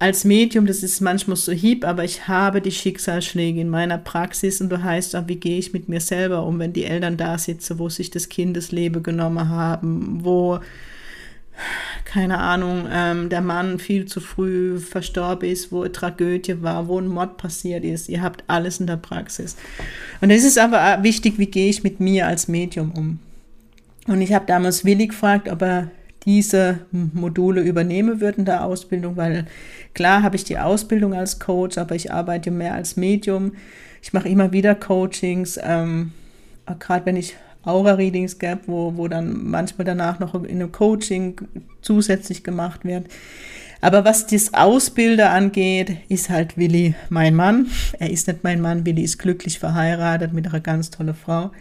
als 0.00 0.24
Medium, 0.24 0.66
das 0.66 0.84
ist 0.84 1.00
manchmal 1.00 1.36
so 1.36 1.50
hieb, 1.50 1.84
aber 1.84 2.04
ich 2.04 2.28
habe 2.28 2.60
die 2.60 2.70
Schicksalsschläge 2.70 3.60
in 3.60 3.68
meiner 3.68 3.98
Praxis 3.98 4.60
und 4.60 4.70
du 4.70 4.82
heißt 4.82 5.16
auch, 5.16 5.26
wie 5.26 5.36
gehe 5.36 5.58
ich 5.58 5.72
mit 5.72 5.88
mir 5.88 6.00
selber 6.00 6.44
um, 6.44 6.60
wenn 6.60 6.72
die 6.72 6.84
Eltern 6.84 7.16
da 7.16 7.36
sitzen, 7.36 7.80
wo 7.80 7.88
sich 7.88 8.10
das 8.10 8.28
Kind 8.28 8.56
das 8.56 8.70
Leben 8.70 9.02
genommen 9.02 9.48
haben, 9.48 10.20
wo, 10.22 10.60
keine 12.08 12.38
Ahnung, 12.38 12.86
ähm, 12.90 13.28
der 13.28 13.42
Mann 13.42 13.78
viel 13.78 14.06
zu 14.06 14.20
früh 14.20 14.80
verstorben 14.80 15.46
ist, 15.46 15.70
wo 15.70 15.82
eine 15.82 15.92
Tragödie 15.92 16.62
war, 16.62 16.88
wo 16.88 16.98
ein 16.98 17.06
Mord 17.06 17.36
passiert 17.36 17.84
ist. 17.84 18.08
Ihr 18.08 18.22
habt 18.22 18.44
alles 18.46 18.80
in 18.80 18.86
der 18.86 18.96
Praxis. 18.96 19.56
Und 20.22 20.30
es 20.30 20.42
ist 20.42 20.58
aber 20.58 21.02
wichtig, 21.02 21.38
wie 21.38 21.46
gehe 21.46 21.68
ich 21.68 21.84
mit 21.84 22.00
mir 22.00 22.26
als 22.26 22.48
Medium 22.48 22.92
um. 22.92 23.18
Und 24.06 24.22
ich 24.22 24.32
habe 24.32 24.46
damals 24.46 24.86
Willi 24.86 25.08
gefragt, 25.08 25.50
ob 25.50 25.60
er 25.60 25.90
diese 26.24 26.78
Module 26.92 27.60
übernehmen 27.60 28.22
würde 28.22 28.38
in 28.38 28.44
der 28.46 28.64
Ausbildung, 28.64 29.18
weil 29.18 29.46
klar 29.92 30.22
habe 30.22 30.36
ich 30.36 30.44
die 30.44 30.58
Ausbildung 30.58 31.12
als 31.12 31.38
Coach, 31.38 31.76
aber 31.76 31.94
ich 31.94 32.10
arbeite 32.10 32.50
mehr 32.50 32.72
als 32.72 32.96
Medium. 32.96 33.52
Ich 34.00 34.14
mache 34.14 34.30
immer 34.30 34.50
wieder 34.50 34.74
Coachings, 34.74 35.60
ähm, 35.62 36.12
gerade 36.78 37.04
wenn 37.04 37.16
ich 37.16 37.36
Aura-Readings 37.68 38.38
gab, 38.38 38.66
wo, 38.66 38.96
wo 38.96 39.08
dann 39.08 39.44
manchmal 39.50 39.84
danach 39.84 40.18
noch 40.18 40.34
in 40.34 40.46
einem 40.46 40.72
Coaching 40.72 41.40
zusätzlich 41.82 42.42
gemacht 42.42 42.84
wird. 42.84 43.06
Aber 43.80 44.04
was 44.04 44.26
das 44.26 44.54
Ausbilder 44.54 45.30
angeht, 45.30 45.98
ist 46.08 46.30
halt 46.30 46.56
Willi 46.56 46.94
mein 47.10 47.34
Mann. 47.34 47.68
Er 47.98 48.10
ist 48.10 48.26
nicht 48.26 48.42
mein 48.42 48.60
Mann, 48.60 48.84
Willi 48.84 49.02
ist 49.02 49.18
glücklich 49.18 49.58
verheiratet 49.58 50.32
mit 50.32 50.48
einer 50.48 50.60
ganz 50.60 50.90
tolle 50.90 51.14
Frau. 51.14 51.52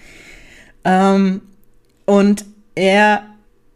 Ähm, 0.84 1.42
und 2.06 2.46
er 2.74 3.24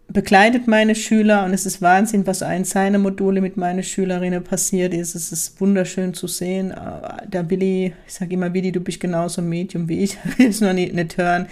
begleitet 0.07 0.67
meine 0.67 0.95
Schüler 0.95 1.45
und 1.45 1.53
es 1.53 1.65
ist 1.65 1.81
Wahnsinn, 1.81 2.27
was 2.27 2.43
ein 2.43 2.65
seiner 2.65 2.97
Module 2.97 3.41
mit 3.41 3.57
meinen 3.57 3.83
Schülerinnen 3.83 4.43
passiert 4.43 4.93
ist. 4.93 5.15
Es 5.15 5.31
ist 5.31 5.61
wunderschön 5.61 6.13
zu 6.13 6.27
sehen. 6.27 6.71
Äh, 6.71 7.27
der 7.27 7.50
Willi, 7.50 7.93
ich 8.07 8.13
sage 8.13 8.33
immer, 8.33 8.53
Willi, 8.53 8.71
du 8.71 8.81
bist 8.81 9.00
genauso 9.00 9.41
Medium 9.41 9.88
wie 9.88 10.00
ich, 10.00 10.17
will 10.38 10.47
es 10.47 10.61
noch 10.61 10.73
nicht, 10.73 10.93
nicht 10.93 11.17
hören. 11.17 11.47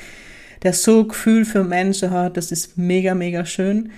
Der 0.64 0.74
so 0.74 1.06
Gefühl 1.06 1.46
für 1.46 1.64
Menschen 1.64 2.12
hat, 2.12 2.38
das 2.38 2.52
ist 2.52 2.78
mega, 2.78 3.16
mega 3.16 3.46
schön. 3.46 3.92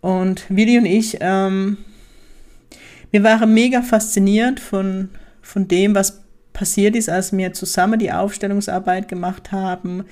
Und 0.00 0.44
Willi 0.48 0.78
und 0.78 0.86
ich, 0.86 1.18
ähm, 1.20 1.78
wir 3.10 3.24
waren 3.24 3.52
mega 3.52 3.82
fasziniert 3.82 4.60
von, 4.60 5.08
von 5.42 5.66
dem, 5.66 5.94
was 5.94 6.22
passiert 6.52 6.96
ist, 6.96 7.08
als 7.08 7.36
wir 7.36 7.52
zusammen 7.52 7.98
die 7.98 8.12
Aufstellungsarbeit 8.12 9.08
gemacht 9.08 9.52
haben 9.52 10.04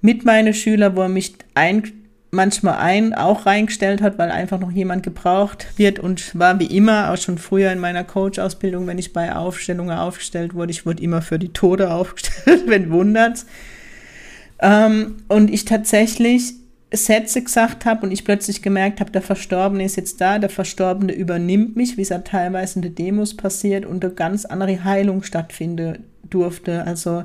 mit 0.00 0.24
meinen 0.24 0.54
Schülern, 0.54 0.96
wo 0.96 1.02
er 1.02 1.08
mich 1.08 1.34
ein, 1.54 1.84
manchmal 2.30 2.78
ein 2.78 3.14
auch 3.14 3.46
reingestellt 3.46 4.02
hat, 4.02 4.18
weil 4.18 4.30
einfach 4.30 4.58
noch 4.58 4.70
jemand 4.70 5.02
gebraucht 5.02 5.66
wird 5.76 5.98
und 5.98 6.38
war 6.38 6.58
wie 6.58 6.66
immer, 6.66 7.10
auch 7.10 7.16
schon 7.16 7.38
früher 7.38 7.72
in 7.72 7.78
meiner 7.78 8.04
Coach-Ausbildung, 8.04 8.86
wenn 8.86 8.98
ich 8.98 9.12
bei 9.12 9.34
Aufstellungen 9.34 9.96
aufgestellt 9.96 10.54
wurde, 10.54 10.72
ich 10.72 10.84
wurde 10.84 11.02
immer 11.02 11.22
für 11.22 11.38
die 11.38 11.52
Tode 11.52 11.90
aufgestellt, 11.92 12.64
wenn 12.66 12.90
wundert's. 12.90 13.46
Ähm, 14.60 15.16
und 15.28 15.50
ich 15.50 15.64
tatsächlich 15.64 16.54
Sätze 16.92 17.42
gesagt 17.42 17.84
habe 17.84 18.06
und 18.06 18.12
ich 18.12 18.24
plötzlich 18.24 18.62
gemerkt 18.62 19.00
habe, 19.00 19.10
der 19.10 19.20
Verstorbene 19.22 19.84
ist 19.84 19.96
jetzt 19.96 20.20
da, 20.20 20.38
der 20.38 20.48
Verstorbene 20.48 21.12
übernimmt 21.12 21.76
mich, 21.76 21.96
wie 21.96 22.02
es 22.02 22.08
ja 22.08 22.18
teilweise 22.18 22.76
in 22.76 22.82
den 22.82 22.94
Demos 22.94 23.36
passiert 23.36 23.84
und 23.84 24.04
eine 24.04 24.14
ganz 24.14 24.46
andere 24.46 24.84
Heilung 24.84 25.22
stattfinden 25.22 26.04
durfte. 26.30 26.84
Also 26.86 27.24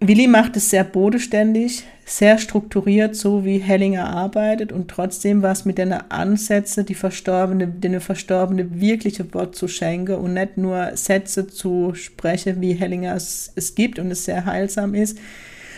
Willi 0.00 0.26
macht 0.26 0.56
es 0.56 0.70
sehr 0.70 0.82
bodenständig, 0.82 1.84
sehr 2.10 2.38
strukturiert, 2.38 3.14
so 3.14 3.44
wie 3.44 3.58
Hellinger 3.58 4.08
arbeitet 4.08 4.72
und 4.72 4.88
trotzdem 4.88 5.42
war 5.42 5.52
es 5.52 5.64
mit 5.64 5.78
den 5.78 5.92
Ansätze, 5.92 6.82
die 6.82 6.96
Verstorbene, 6.96 7.68
den 7.68 8.00
Verstorbene 8.00 8.80
wirkliche 8.80 9.32
Wort 9.32 9.54
zu 9.54 9.68
schenken 9.68 10.16
und 10.16 10.34
nicht 10.34 10.56
nur 10.56 10.90
Sätze 10.96 11.46
zu 11.46 11.94
sprechen, 11.94 12.60
wie 12.60 12.72
Hellinger 12.72 13.14
es, 13.14 13.52
es 13.54 13.76
gibt 13.76 14.00
und 14.00 14.10
es 14.10 14.24
sehr 14.24 14.44
heilsam 14.44 14.94
ist. 14.94 15.18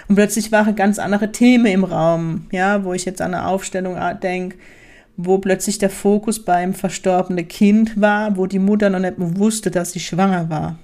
Und 0.09 0.15
plötzlich 0.15 0.51
waren 0.51 0.75
ganz 0.75 0.99
andere 0.99 1.33
Themen 1.33 1.67
im 1.67 1.85
Raum, 1.85 2.47
ja, 2.51 2.83
wo 2.83 2.95
ich 2.95 3.05
jetzt 3.05 3.21
an 3.21 3.35
eine 3.35 3.47
Aufstellung 3.47 3.99
denke, 4.23 4.57
wo 5.19 5.37
plötzlich 5.37 5.77
der 5.77 5.91
Fokus 5.91 6.43
beim 6.43 6.73
verstorbenen 6.73 7.47
Kind 7.47 8.01
war, 8.01 8.39
wo 8.39 8.47
die 8.47 8.59
Mutter 8.59 8.89
noch 8.89 9.01
nicht 9.01 9.17
wusste, 9.19 9.71
dass 9.71 9.93
sie 9.93 10.01
schwanger 10.01 10.49
war. 10.49 10.79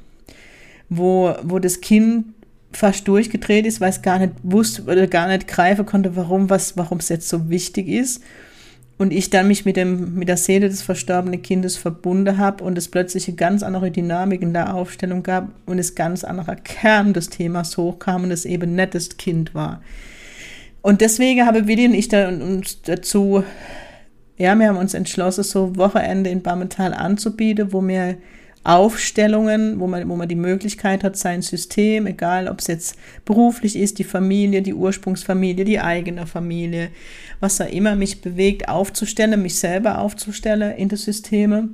Wo, 0.90 1.34
wo 1.42 1.58
das 1.58 1.80
Kind 1.80 2.26
fast 2.72 3.08
durchgedreht 3.08 3.66
ist, 3.66 3.80
weil 3.80 3.90
es 3.90 4.02
gar 4.02 4.18
nicht 4.18 4.32
wusste 4.42 4.82
oder 4.82 5.06
gar 5.06 5.28
nicht 5.28 5.48
greifen 5.48 5.86
konnte, 5.86 6.16
warum 6.16 6.50
was, 6.50 6.76
warum 6.76 6.98
es 6.98 7.08
jetzt 7.08 7.28
so 7.28 7.48
wichtig 7.48 7.88
ist. 7.88 8.22
Und 8.98 9.12
ich 9.12 9.30
dann 9.30 9.46
mich 9.46 9.64
mit, 9.64 9.76
dem, 9.76 10.16
mit 10.16 10.28
der 10.28 10.36
Seele 10.36 10.68
des 10.68 10.82
verstorbenen 10.82 11.40
Kindes 11.40 11.76
verbunden 11.76 12.36
habe 12.36 12.64
und 12.64 12.76
es 12.76 12.88
plötzlich 12.88 13.28
eine 13.28 13.36
ganz 13.36 13.62
andere 13.62 13.92
Dynamik 13.92 14.42
in 14.42 14.52
der 14.52 14.74
Aufstellung 14.74 15.22
gab 15.22 15.50
und 15.66 15.78
es 15.78 15.94
ganz 15.94 16.24
anderer 16.24 16.56
Kern 16.56 17.12
des 17.12 17.30
Themas 17.30 17.76
hochkam 17.76 18.24
und 18.24 18.32
es 18.32 18.44
eben 18.44 18.74
nicht 18.74 18.94
das 18.94 19.16
Kind 19.16 19.54
war. 19.54 19.80
Und 20.82 21.00
deswegen 21.00 21.46
habe 21.46 21.68
Willi 21.68 21.86
und 21.86 21.94
ich 21.94 22.08
da 22.08 22.28
uns 22.28 22.82
dazu, 22.82 23.44
ja, 24.36 24.54
wir 24.56 24.68
haben 24.68 24.76
uns 24.76 24.94
entschlossen, 24.94 25.44
so 25.44 25.76
Wochenende 25.76 26.30
in 26.30 26.42
Bammental 26.42 26.92
anzubieten, 26.92 27.72
wo 27.72 27.86
wir 27.86 28.16
Aufstellungen, 28.68 29.80
wo 29.80 29.86
man, 29.86 30.06
wo 30.10 30.14
man 30.14 30.28
die 30.28 30.34
Möglichkeit 30.34 31.02
hat, 31.02 31.16
sein 31.16 31.40
System, 31.40 32.06
egal 32.06 32.48
ob 32.48 32.60
es 32.60 32.66
jetzt 32.66 32.98
beruflich 33.24 33.74
ist, 33.76 33.98
die 33.98 34.04
Familie, 34.04 34.60
die 34.60 34.74
Ursprungsfamilie, 34.74 35.64
die 35.64 35.80
eigene 35.80 36.26
Familie, 36.26 36.90
was 37.40 37.62
auch 37.62 37.72
immer 37.72 37.96
mich 37.96 38.20
bewegt, 38.20 38.68
aufzustellen, 38.68 39.40
mich 39.40 39.58
selber 39.58 39.98
aufzustellen 39.98 40.76
in 40.76 40.90
die 40.90 40.96
Systeme. 40.96 41.70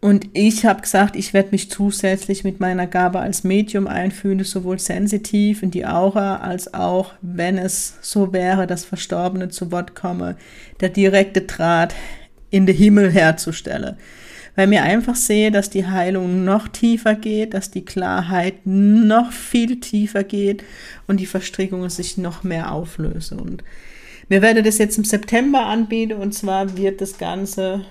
Und 0.00 0.30
ich 0.32 0.64
habe 0.64 0.80
gesagt, 0.80 1.14
ich 1.16 1.34
werde 1.34 1.50
mich 1.50 1.70
zusätzlich 1.70 2.42
mit 2.42 2.58
meiner 2.58 2.86
Gabe 2.86 3.20
als 3.20 3.44
Medium 3.44 3.86
einfühlen, 3.88 4.42
sowohl 4.44 4.78
sensitiv 4.78 5.62
in 5.62 5.70
die 5.70 5.84
Aura, 5.84 6.36
als 6.36 6.72
auch, 6.72 7.12
wenn 7.20 7.58
es 7.58 7.98
so 8.00 8.32
wäre, 8.32 8.66
dass 8.66 8.86
Verstorbene 8.86 9.50
zu 9.50 9.70
Wort 9.70 9.94
komme, 9.94 10.36
der 10.80 10.88
direkte 10.88 11.42
Draht 11.42 11.94
in 12.48 12.64
den 12.64 12.74
Himmel 12.74 13.10
herzustellen 13.10 13.98
weil 14.56 14.66
mir 14.66 14.82
einfach 14.82 15.14
sehe, 15.14 15.50
dass 15.50 15.70
die 15.70 15.86
Heilung 15.86 16.44
noch 16.44 16.68
tiefer 16.68 17.14
geht, 17.14 17.54
dass 17.54 17.70
die 17.70 17.84
Klarheit 17.84 18.54
noch 18.64 19.32
viel 19.32 19.80
tiefer 19.80 20.24
geht 20.24 20.64
und 21.06 21.18
die 21.20 21.26
Verstrickungen 21.26 21.90
sich 21.90 22.18
noch 22.18 22.42
mehr 22.42 22.72
auflösen. 22.72 23.38
Und 23.38 23.64
wir 24.28 24.42
werden 24.42 24.64
das 24.64 24.78
jetzt 24.78 24.98
im 24.98 25.04
September 25.04 25.66
anbieten 25.66 26.14
und 26.14 26.32
zwar 26.32 26.76
wird 26.76 27.00
das 27.00 27.18
Ganze 27.18 27.84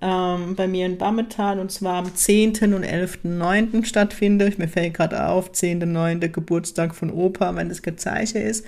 ähm, 0.00 0.54
bei 0.56 0.66
mir 0.66 0.86
in 0.86 0.98
Bammetal 0.98 1.58
und 1.58 1.72
zwar 1.72 1.96
am 1.96 2.14
10. 2.14 2.74
und 2.74 2.84
11.9. 2.84 3.84
stattfinden. 3.84 4.52
Mir 4.58 4.68
fällt 4.68 4.94
gerade 4.94 5.26
auf, 5.28 5.50
10.9. 5.52 6.28
Geburtstag 6.28 6.94
von 6.94 7.10
Opa, 7.10 7.54
wenn 7.56 7.68
das 7.68 7.82
Gezeichen 7.82 8.42
ist. 8.42 8.64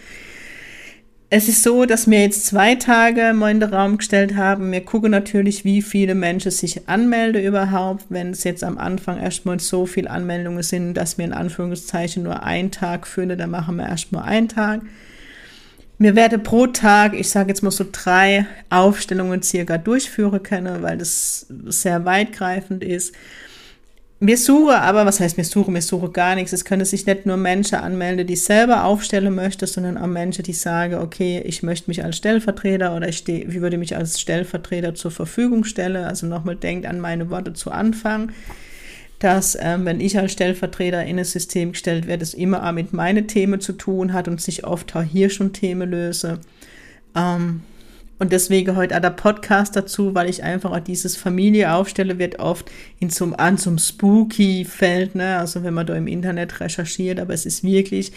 Es 1.31 1.47
ist 1.47 1.63
so, 1.63 1.85
dass 1.85 2.09
wir 2.09 2.23
jetzt 2.23 2.47
zwei 2.47 2.75
Tage 2.75 3.35
mal 3.35 3.51
in 3.51 3.61
den 3.61 3.75
Raum 3.75 3.99
gestellt 3.99 4.35
haben. 4.35 4.73
Wir 4.73 4.83
gucken 4.83 5.11
natürlich, 5.11 5.63
wie 5.63 5.83
viele 5.83 6.15
Menschen 6.15 6.51
sich 6.51 6.89
anmelden 6.89 7.45
überhaupt. 7.45 8.07
Wenn 8.09 8.31
es 8.31 8.45
jetzt 8.45 8.65
am 8.65 8.79
Anfang 8.79 9.19
erstmal 9.19 9.61
so 9.61 9.85
viele 9.85 10.09
Anmeldungen 10.09 10.63
sind, 10.63 10.95
dass 10.95 11.19
wir 11.19 11.27
in 11.27 11.35
Anführungszeichen 11.35 12.23
nur 12.23 12.45
einen 12.45 12.71
Tag 12.71 13.07
führen, 13.07 13.37
dann 13.37 13.51
machen 13.51 13.77
wir 13.77 13.87
erstmal 13.87 14.23
einen 14.25 14.49
Tag. 14.49 14.81
Wir 15.99 16.17
werden 16.17 16.43
pro 16.43 16.67
Tag, 16.67 17.13
ich 17.13 17.29
sage 17.29 17.51
jetzt 17.51 17.63
mal 17.63 17.73
so 17.73 17.85
drei 17.93 18.47
Aufstellungen 18.71 19.43
circa 19.43 19.77
durchführen 19.77 20.43
können, 20.43 20.81
weil 20.83 20.97
das 20.97 21.47
sehr 21.67 22.07
weitgreifend 22.07 22.83
ist. 22.83 23.15
Wir 24.21 24.37
suchen 24.37 24.75
aber, 24.75 25.07
was 25.07 25.21
heißt 25.21 25.37
wir 25.37 25.45
suchen? 25.45 25.75
Wir 25.75 25.83
suchen 25.83 26.13
gar 26.13 26.35
nichts. 26.35 26.53
Es 26.53 26.65
können 26.65 26.85
sich 26.85 27.07
nicht 27.07 27.25
nur 27.25 27.37
Menschen 27.37 27.77
anmelden, 27.77 28.27
die 28.27 28.35
selber 28.35 28.83
aufstellen 28.83 29.33
möchten, 29.33 29.67
sondern 29.67 29.97
auch 29.97 30.09
Menschen, 30.09 30.43
die 30.43 30.55
sagen, 30.55 30.95
okay, 30.95 31.41
ich 31.45 31.63
möchte 31.63 31.89
mich 31.89 32.03
als 32.03 32.17
Stellvertreter 32.17 32.97
oder 32.97 33.09
ich, 33.09 33.29
ich 33.29 33.61
würde 33.61 33.79
mich 33.79 33.97
als 33.97 34.21
Stellvertreter 34.21 34.97
zur 34.97 35.13
Verfügung 35.13 35.63
stellen. 35.63 36.05
Also 36.05 36.27
nochmal 36.27 36.57
denkt 36.57 36.85
an 36.87 36.99
meine 36.99 37.31
Worte 37.31 37.53
zu 37.53 37.71
Anfang, 37.71 38.33
dass 39.21 39.57
ähm, 39.61 39.85
wenn 39.85 40.01
ich 40.01 40.19
als 40.19 40.33
Stellvertreter 40.33 41.05
in 41.05 41.21
ein 41.21 41.25
System 41.25 41.73
gestellt 41.73 42.09
werde, 42.09 42.25
es 42.25 42.35
immer 42.35 42.67
auch 42.67 42.73
mit 42.73 42.93
meinen 42.93 43.29
Themen 43.29 43.61
zu 43.61 43.73
tun 43.73 44.13
hat 44.13 44.27
und 44.27 44.41
sich 44.41 44.65
oft 44.65 44.97
auch 44.97 45.03
hier 45.03 45.31
schon 45.31 45.53
Themen 45.53 45.89
löse. 45.89 46.41
Ähm, 47.15 47.63
und 48.19 48.33
deswegen 48.33 48.77
heute 48.77 48.97
auch 48.97 49.01
der 49.01 49.11
Podcast 49.11 49.77
dazu, 49.77 50.15
weil 50.15 50.29
ich 50.29 50.43
einfach 50.43 50.73
auch 50.73 50.81
dieses 50.81 51.17
Familie 51.17 51.73
aufstelle, 51.73 52.19
wird 52.19 52.41
oft 52.41 52.71
in 52.99 53.11
zum, 53.11 53.39
an 53.39 53.59
zum 53.59 53.79
Spooky-Feld, 53.79 55.15
ne? 55.15 55.39
also 55.39 55.63
wenn 55.63 55.75
man 55.75 55.87
da 55.87 55.95
im 55.95 56.09
Internet 56.09 56.61
recherchiert, 56.61 57.21
aber 57.21 57.35
es 57.35 57.47
ist 57.47 57.63
wirklich 57.63 58.13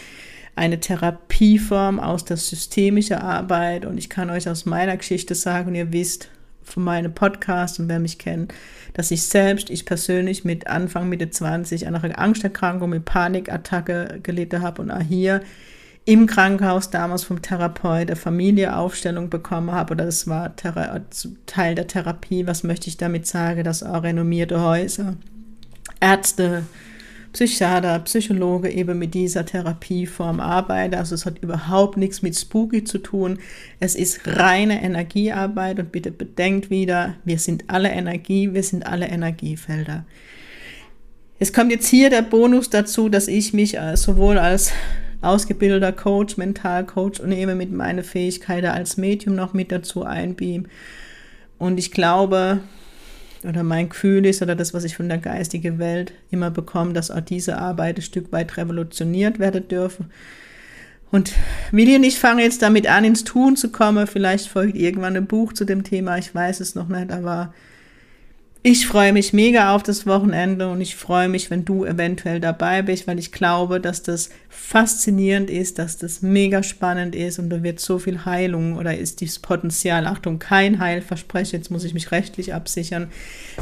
eine 0.54 0.80
Therapieform 0.80 2.00
aus 2.00 2.24
der 2.24 2.36
systemischen 2.36 3.16
Arbeit 3.16 3.86
und 3.86 3.96
ich 3.96 4.10
kann 4.10 4.28
euch 4.28 4.48
aus 4.48 4.66
meiner 4.66 4.96
Geschichte 4.96 5.34
sagen, 5.34 5.68
und 5.68 5.74
ihr 5.76 5.92
wisst 5.92 6.28
von 6.62 6.84
meinem 6.84 7.14
Podcast 7.14 7.80
und 7.80 7.88
wer 7.88 7.98
mich 7.98 8.18
kennt, 8.18 8.52
dass 8.94 9.10
ich 9.10 9.22
selbst, 9.22 9.70
ich 9.70 9.86
persönlich 9.86 10.44
mit 10.44 10.66
Anfang 10.66 11.08
Mitte 11.08 11.30
20 11.30 11.86
an 11.86 11.96
einer 11.96 12.18
Angsterkrankung 12.18 12.90
mit 12.90 13.04
Panikattacke 13.04 14.20
gelitten 14.22 14.62
habe 14.62 14.82
und 14.82 14.90
auch 14.90 15.00
hier 15.00 15.42
im 16.04 16.26
Krankenhaus 16.26 16.90
damals 16.90 17.22
vom 17.24 17.42
Therapeut 17.42 18.08
der 18.08 18.16
Familieaufstellung 18.16 19.30
bekommen 19.30 19.70
habe, 19.70 19.94
oder 19.94 20.04
das 20.04 20.26
war 20.26 20.54
Teil 20.56 21.74
der 21.74 21.86
Therapie, 21.86 22.46
was 22.46 22.64
möchte 22.64 22.88
ich 22.88 22.96
damit 22.96 23.26
sagen, 23.26 23.62
dass 23.62 23.82
auch 23.82 24.02
renommierte 24.02 24.60
Häuser, 24.60 25.14
Ärzte, 26.00 26.64
Psychiater, 27.32 27.98
Psychologe 28.00 28.68
eben 28.68 28.98
mit 28.98 29.14
dieser 29.14 29.46
Therapieform 29.46 30.38
arbeiten. 30.38 30.96
Also 30.96 31.14
es 31.14 31.24
hat 31.24 31.38
überhaupt 31.38 31.96
nichts 31.96 32.20
mit 32.20 32.36
Spooky 32.36 32.84
zu 32.84 32.98
tun. 32.98 33.38
Es 33.80 33.94
ist 33.94 34.20
reine 34.26 34.82
Energiearbeit 34.82 35.78
und 35.78 35.92
bitte 35.92 36.10
bedenkt 36.10 36.68
wieder, 36.68 37.14
wir 37.24 37.38
sind 37.38 37.64
alle 37.68 37.90
Energie, 37.90 38.52
wir 38.52 38.62
sind 38.62 38.86
alle 38.86 39.06
Energiefelder. 39.06 40.04
Es 41.38 41.54
kommt 41.54 41.70
jetzt 41.70 41.88
hier 41.88 42.10
der 42.10 42.22
Bonus 42.22 42.68
dazu, 42.68 43.08
dass 43.08 43.28
ich 43.28 43.54
mich 43.54 43.78
sowohl 43.94 44.36
als 44.36 44.72
ausgebildeter 45.22 45.92
Coach, 45.92 46.36
Mentalcoach 46.36 47.20
und 47.20 47.32
eben 47.32 47.56
mit 47.56 47.72
meinen 47.72 48.04
Fähigkeiten 48.04 48.66
als 48.66 48.96
Medium 48.96 49.34
noch 49.34 49.54
mit 49.54 49.72
dazu 49.72 50.04
einbeam. 50.04 50.66
Und 51.58 51.78
ich 51.78 51.92
glaube, 51.92 52.60
oder 53.44 53.62
mein 53.62 53.88
Gefühl 53.88 54.26
ist, 54.26 54.42
oder 54.42 54.54
das, 54.54 54.74
was 54.74 54.84
ich 54.84 54.96
von 54.96 55.08
der 55.08 55.18
geistigen 55.18 55.78
Welt 55.78 56.12
immer 56.30 56.50
bekomme, 56.50 56.92
dass 56.92 57.10
auch 57.10 57.20
diese 57.20 57.58
Arbeit 57.58 57.98
ein 57.98 58.02
Stück 58.02 58.32
weit 58.32 58.56
revolutioniert 58.56 59.38
werden 59.38 59.68
dürfen. 59.68 60.10
Und 61.10 61.32
Willi 61.72 61.96
ich 62.06 62.18
fange 62.18 62.42
jetzt 62.42 62.62
damit 62.62 62.86
an, 62.88 63.04
ins 63.04 63.24
Tun 63.24 63.56
zu 63.56 63.70
kommen. 63.70 64.06
Vielleicht 64.06 64.48
folgt 64.48 64.76
irgendwann 64.76 65.16
ein 65.16 65.26
Buch 65.26 65.52
zu 65.52 65.64
dem 65.64 65.84
Thema, 65.84 66.18
ich 66.18 66.34
weiß 66.34 66.60
es 66.60 66.74
noch 66.74 66.88
nicht, 66.88 67.12
aber 67.12 67.52
ich 68.64 68.86
freue 68.86 69.12
mich 69.12 69.32
mega 69.32 69.74
auf 69.74 69.82
das 69.82 70.06
Wochenende 70.06 70.70
und 70.70 70.80
ich 70.80 70.94
freue 70.94 71.28
mich, 71.28 71.50
wenn 71.50 71.64
du 71.64 71.84
eventuell 71.84 72.38
dabei 72.38 72.82
bist, 72.82 73.08
weil 73.08 73.18
ich 73.18 73.32
glaube, 73.32 73.80
dass 73.80 74.04
das 74.04 74.30
faszinierend 74.48 75.50
ist, 75.50 75.80
dass 75.80 75.98
das 75.98 76.22
mega 76.22 76.62
spannend 76.62 77.16
ist 77.16 77.40
und 77.40 77.50
da 77.50 77.64
wird 77.64 77.80
so 77.80 77.98
viel 77.98 78.24
Heilung 78.24 78.76
oder 78.76 78.96
ist 78.96 79.20
dieses 79.20 79.40
Potenzial, 79.40 80.06
Achtung, 80.06 80.38
kein 80.38 80.78
Heilversprechen, 80.78 81.58
jetzt 81.58 81.72
muss 81.72 81.82
ich 81.82 81.92
mich 81.92 82.12
rechtlich 82.12 82.54
absichern, 82.54 83.08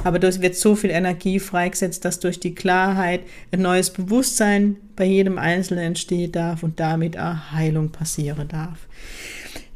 aber 0.04 0.18
da 0.18 0.28
wird 0.42 0.54
so 0.54 0.76
viel 0.76 0.90
Energie 0.90 1.40
freigesetzt, 1.40 2.04
dass 2.04 2.20
durch 2.20 2.38
die 2.38 2.54
Klarheit 2.54 3.22
ein 3.52 3.62
neues 3.62 3.88
Bewusstsein 3.88 4.76
bei 4.96 5.06
jedem 5.06 5.38
Einzelnen 5.38 5.84
entstehen 5.84 6.32
darf 6.32 6.62
und 6.62 6.78
damit 6.78 7.18
auch 7.18 7.52
Heilung 7.52 7.88
passieren 7.88 8.48
darf. 8.48 8.80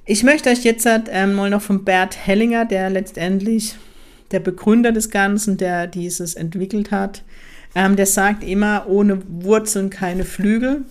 Ich 0.05 0.23
möchte 0.23 0.51
euch 0.51 0.65
jetzt 0.65 0.87
ähm, 0.87 1.33
mal 1.33 1.49
noch 1.49 1.63
von 1.63 1.83
Bert 1.83 2.15
Hellinger, 2.27 2.67
der 2.67 2.91
letztendlich 2.91 3.77
der 4.35 4.41
Begründer 4.41 4.91
des 4.91 5.11
Ganzen, 5.11 5.57
der 5.57 5.87
dieses 5.87 6.35
entwickelt 6.35 6.91
hat, 6.91 7.23
ähm, 7.77 7.95
der 7.95 8.07
sagt 8.07 8.43
immer, 8.43 8.87
ohne 8.89 9.23
Wurzeln 9.29 9.91
keine 9.91 10.25
Flügel. 10.25 10.83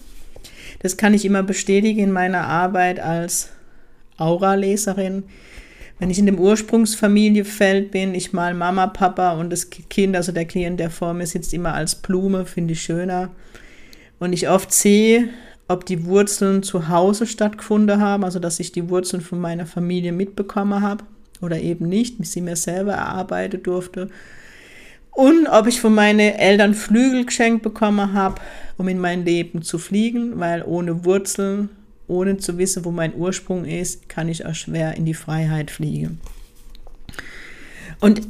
Das 0.80 0.96
kann 0.96 1.14
ich 1.14 1.26
immer 1.26 1.44
bestätigen 1.44 2.00
in 2.00 2.12
meiner 2.12 2.48
Arbeit 2.48 3.02
als 3.02 3.50
Aura-Leserin. 4.18 5.24
Wenn 6.00 6.10
ich 6.10 6.20
in 6.20 6.26
dem 6.26 6.40
Ursprungsfamiliefeld 6.40 7.92
bin, 7.92 8.16
ich 8.16 8.32
mal 8.32 8.54
Mama, 8.54 8.88
Papa 8.88 9.34
und 9.34 9.50
das 9.50 9.70
Kind, 9.70 10.16
also 10.16 10.32
der 10.32 10.46
Klient, 10.46 10.80
der 10.80 10.90
vor 10.90 11.14
mir 11.14 11.28
sitzt, 11.28 11.54
immer 11.54 11.74
als 11.74 11.96
Blume, 11.96 12.46
finde 12.46 12.74
ich 12.74 12.82
schöner. 12.82 13.30
Und 14.20 14.32
ich 14.32 14.48
oft 14.48 14.72
sehe, 14.72 15.30
ob 15.68 15.86
die 15.86 16.06
Wurzeln 16.06 16.64
zu 16.64 16.88
Hause 16.88 17.28
stattgefunden 17.28 18.00
haben, 18.00 18.24
also 18.24 18.40
dass 18.40 18.60
ich 18.62 18.72
die 18.72 18.90
Wurzeln 18.90 19.22
von 19.22 19.40
meiner 19.40 19.66
Familie 19.66 20.14
mitbekommen 20.14 20.82
habe 20.82 21.04
oder 21.44 21.60
eben 21.60 21.88
nicht, 21.88 22.26
sie 22.26 22.42
mir 22.42 22.56
selber 22.56 22.94
erarbeitet 22.94 23.68
durfte. 23.68 24.10
Und 25.12 25.48
ob 25.48 25.68
ich 25.68 25.80
von 25.80 25.94
meinen 25.94 26.20
Eltern 26.20 26.74
Flügel 26.74 27.26
geschenkt 27.26 27.62
bekommen 27.62 28.14
habe, 28.14 28.42
um 28.78 28.88
in 28.88 29.00
mein 29.00 29.26
Leben 29.26 29.62
zu 29.62 29.78
fliegen, 29.78 30.40
weil 30.40 30.64
ohne 30.64 31.06
Wurzeln, 31.06 31.70
ohne 32.08 32.38
zu 32.38 32.58
wissen, 32.58 32.84
wo 32.84 32.92
mein 32.92 33.16
Ursprung 33.16 33.66
ist, 33.66 34.10
kann 34.10 34.28
ich 34.28 34.46
auch 34.46 34.56
schwer 34.56 34.96
in 34.96 35.06
die 35.06 35.14
Freiheit 35.14 35.70
fliegen. 35.70 36.20
Und 38.00 38.22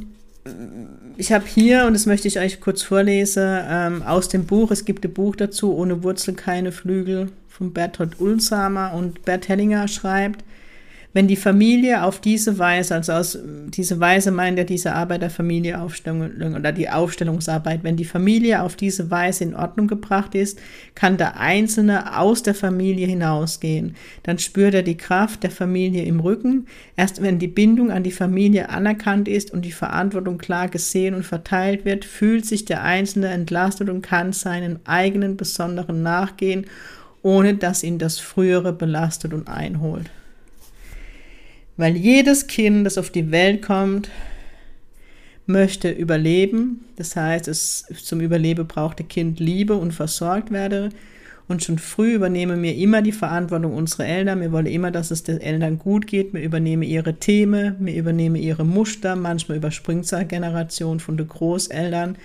ich 1.16 1.32
habe 1.32 1.46
hier, 1.46 1.86
und 1.86 1.94
das 1.94 2.06
möchte 2.06 2.28
ich 2.28 2.38
euch 2.38 2.60
kurz 2.60 2.82
vorlesen, 2.82 3.60
ähm, 3.66 4.02
aus 4.02 4.28
dem 4.28 4.44
Buch, 4.44 4.70
es 4.70 4.84
gibt 4.84 5.04
ein 5.04 5.12
Buch 5.14 5.36
dazu, 5.36 5.74
Ohne 5.74 6.02
Wurzeln 6.02 6.36
keine 6.36 6.70
Flügel, 6.70 7.30
von 7.48 7.72
Bertolt 7.72 8.20
Ulsamer 8.20 8.92
und 8.94 9.24
Bert 9.24 9.48
Hellinger 9.48 9.86
schreibt, 9.88 10.44
wenn 11.14 11.28
die 11.28 11.36
Familie 11.36 12.02
auf 12.02 12.20
diese 12.20 12.58
Weise, 12.58 12.96
also 12.96 13.12
aus 13.12 13.38
diese 13.68 14.00
Weise 14.00 14.32
meint 14.32 14.58
er 14.58 14.64
diese 14.64 14.94
Arbeit 14.94 15.22
der 15.22 15.30
Familieaufstellung 15.30 16.56
oder 16.56 16.72
die 16.72 16.90
Aufstellungsarbeit, 16.90 17.84
wenn 17.84 17.96
die 17.96 18.04
Familie 18.04 18.60
auf 18.60 18.74
diese 18.74 19.12
Weise 19.12 19.44
in 19.44 19.54
Ordnung 19.54 19.86
gebracht 19.86 20.34
ist, 20.34 20.58
kann 20.96 21.16
der 21.16 21.38
Einzelne 21.38 22.18
aus 22.18 22.42
der 22.42 22.54
Familie 22.56 23.06
hinausgehen. 23.06 23.94
Dann 24.24 24.40
spürt 24.40 24.74
er 24.74 24.82
die 24.82 24.96
Kraft 24.96 25.44
der 25.44 25.52
Familie 25.52 26.02
im 26.02 26.18
Rücken. 26.18 26.66
Erst 26.96 27.22
wenn 27.22 27.38
die 27.38 27.46
Bindung 27.46 27.92
an 27.92 28.02
die 28.02 28.10
Familie 28.10 28.68
anerkannt 28.68 29.28
ist 29.28 29.52
und 29.52 29.64
die 29.64 29.72
Verantwortung 29.72 30.36
klar 30.36 30.66
gesehen 30.66 31.14
und 31.14 31.22
verteilt 31.22 31.84
wird, 31.84 32.04
fühlt 32.04 32.44
sich 32.44 32.64
der 32.64 32.82
Einzelne 32.82 33.28
entlastet 33.28 33.88
und 33.88 34.02
kann 34.02 34.32
seinen 34.32 34.80
eigenen 34.84 35.36
Besonderen 35.36 36.02
nachgehen, 36.02 36.66
ohne 37.22 37.54
dass 37.54 37.84
ihn 37.84 38.00
das 38.00 38.18
Frühere 38.18 38.72
belastet 38.72 39.32
und 39.32 39.46
einholt. 39.46 40.10
Weil 41.76 41.96
jedes 41.96 42.46
Kind, 42.46 42.86
das 42.86 42.98
auf 42.98 43.10
die 43.10 43.30
Welt 43.30 43.62
kommt, 43.62 44.10
möchte 45.46 45.90
überleben. 45.90 46.84
Das 46.96 47.16
heißt, 47.16 47.48
es 47.48 47.84
zum 48.02 48.20
Überleben 48.20 48.66
braucht 48.66 49.00
das 49.00 49.08
Kind 49.08 49.40
Liebe 49.40 49.74
und 49.74 49.92
versorgt 49.92 50.50
werde. 50.50 50.90
Und 51.46 51.62
schon 51.62 51.78
früh 51.78 52.14
übernehmen 52.14 52.62
wir 52.62 52.74
immer 52.74 53.02
die 53.02 53.12
Verantwortung 53.12 53.74
unserer 53.74 54.06
Eltern. 54.06 54.40
Wir 54.40 54.50
wollen 54.52 54.66
immer, 54.66 54.90
dass 54.90 55.10
es 55.10 55.24
den 55.24 55.40
Eltern 55.40 55.78
gut 55.78 56.06
geht. 56.06 56.32
Wir 56.32 56.42
übernehmen 56.42 56.84
ihre 56.84 57.16
Themen, 57.16 57.76
wir 57.80 57.94
übernehmen 57.94 58.36
ihre 58.36 58.64
Muster. 58.64 59.14
Manchmal 59.14 59.58
überspringt 59.58 60.06
es 60.06 60.14
eine 60.14 60.26
Generation 60.26 61.00
von 61.00 61.18
den 61.18 61.28
Großeltern, 61.28 62.16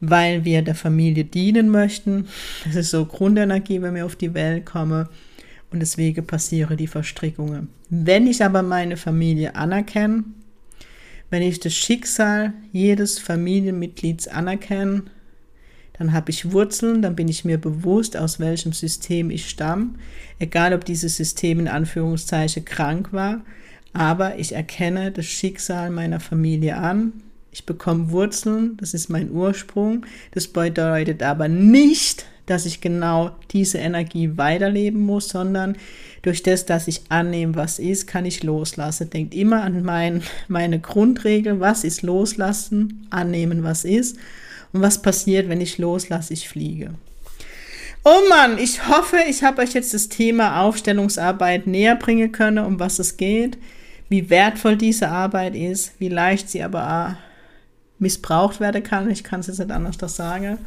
weil 0.00 0.44
wir 0.44 0.62
der 0.62 0.74
Familie 0.74 1.24
dienen 1.24 1.70
möchten. 1.70 2.26
Das 2.64 2.74
ist 2.74 2.90
so 2.90 3.04
Grundenergie, 3.04 3.80
wenn 3.82 3.94
wir 3.94 4.06
auf 4.06 4.16
die 4.16 4.34
Welt 4.34 4.66
kommen 4.66 5.06
und 5.74 5.80
deswegen 5.80 6.24
passieren 6.24 6.76
die 6.76 6.86
Verstrickungen. 6.86 7.66
Wenn 7.90 8.28
ich 8.28 8.44
aber 8.44 8.62
meine 8.62 8.96
Familie 8.96 9.56
anerkenne, 9.56 10.22
wenn 11.30 11.42
ich 11.42 11.58
das 11.58 11.74
Schicksal 11.74 12.52
jedes 12.70 13.18
Familienmitglieds 13.18 14.28
anerkenne, 14.28 15.02
dann 15.94 16.12
habe 16.12 16.30
ich 16.30 16.52
Wurzeln, 16.52 17.02
dann 17.02 17.16
bin 17.16 17.26
ich 17.26 17.44
mir 17.44 17.58
bewusst, 17.58 18.16
aus 18.16 18.38
welchem 18.38 18.72
System 18.72 19.30
ich 19.30 19.50
stamme, 19.50 19.94
egal 20.38 20.74
ob 20.74 20.84
dieses 20.84 21.16
System 21.16 21.58
in 21.58 21.68
Anführungszeichen 21.68 22.64
krank 22.64 23.12
war, 23.12 23.44
aber 23.92 24.38
ich 24.38 24.52
erkenne 24.54 25.10
das 25.10 25.26
Schicksal 25.26 25.90
meiner 25.90 26.20
Familie 26.20 26.76
an, 26.76 27.14
ich 27.50 27.66
bekomme 27.66 28.12
Wurzeln, 28.12 28.76
das 28.76 28.94
ist 28.94 29.08
mein 29.08 29.32
Ursprung, 29.32 30.06
das 30.30 30.46
bedeutet 30.46 31.24
aber 31.24 31.48
nicht, 31.48 32.26
dass 32.46 32.66
ich 32.66 32.80
genau 32.80 33.30
diese 33.50 33.78
Energie 33.78 34.36
weiterleben 34.36 35.00
muss, 35.00 35.28
sondern 35.28 35.76
durch 36.22 36.42
das, 36.42 36.66
dass 36.66 36.88
ich 36.88 37.02
annehme, 37.08 37.54
was 37.54 37.78
ist, 37.78 38.06
kann 38.06 38.24
ich 38.24 38.42
loslassen. 38.42 39.10
Denkt 39.10 39.34
immer 39.34 39.62
an 39.62 39.82
mein, 39.82 40.22
meine 40.48 40.78
Grundregel, 40.78 41.60
was 41.60 41.84
ist 41.84 42.02
loslassen, 42.02 43.06
annehmen, 43.10 43.62
was 43.62 43.84
ist 43.84 44.16
und 44.72 44.82
was 44.82 45.02
passiert, 45.02 45.48
wenn 45.48 45.60
ich 45.60 45.78
loslasse, 45.78 46.32
ich 46.32 46.48
fliege. 46.48 46.94
Oh 48.04 48.28
Mann, 48.28 48.58
ich 48.58 48.86
hoffe, 48.88 49.16
ich 49.28 49.42
habe 49.42 49.62
euch 49.62 49.72
jetzt 49.72 49.94
das 49.94 50.10
Thema 50.10 50.60
Aufstellungsarbeit 50.60 51.66
näher 51.66 51.96
bringen 51.96 52.32
können, 52.32 52.64
um 52.64 52.78
was 52.78 52.98
es 52.98 53.16
geht, 53.16 53.56
wie 54.10 54.28
wertvoll 54.28 54.76
diese 54.76 55.08
Arbeit 55.08 55.54
ist, 55.54 55.92
wie 55.98 56.10
leicht 56.10 56.50
sie 56.50 56.62
aber 56.62 57.16
missbraucht 57.98 58.60
werden 58.60 58.82
kann. 58.82 59.10
Ich 59.10 59.24
kann 59.24 59.40
es 59.40 59.46
jetzt 59.46 59.58
nicht 59.58 59.70
anders 59.70 59.96
sagen. 60.14 60.58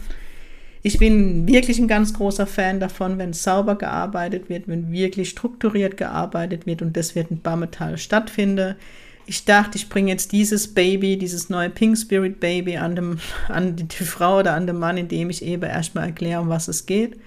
Ich 0.87 0.99
bin 0.99 1.45
wirklich 1.49 1.79
ein 1.79 1.89
ganz 1.89 2.13
großer 2.13 2.47
Fan 2.47 2.79
davon, 2.79 3.17
wenn 3.17 3.33
sauber 3.33 3.75
gearbeitet 3.75 4.47
wird, 4.47 4.69
wenn 4.69 4.89
wirklich 4.89 5.27
strukturiert 5.27 5.97
gearbeitet 5.97 6.65
wird 6.65 6.81
und 6.81 6.95
das 6.95 7.13
wird 7.13 7.29
in 7.29 7.41
Bammetal 7.41 7.97
stattfinden. 7.97 8.75
Ich 9.25 9.43
dachte, 9.43 9.77
ich 9.77 9.89
bringe 9.89 10.11
jetzt 10.11 10.31
dieses 10.31 10.73
Baby, 10.73 11.17
dieses 11.17 11.49
neue 11.49 11.69
Pink 11.69 11.97
Spirit 11.97 12.39
Baby 12.39 12.77
an, 12.77 12.95
dem, 12.95 13.19
an 13.49 13.75
die 13.75 13.85
Frau 14.05 14.39
oder 14.39 14.53
an 14.53 14.65
den 14.65 14.79
Mann, 14.79 14.95
indem 14.95 15.29
ich 15.29 15.43
eben 15.43 15.63
erstmal 15.63 16.05
erkläre, 16.05 16.39
um 16.39 16.47
was 16.47 16.69
es 16.69 16.85
geht. 16.85 17.19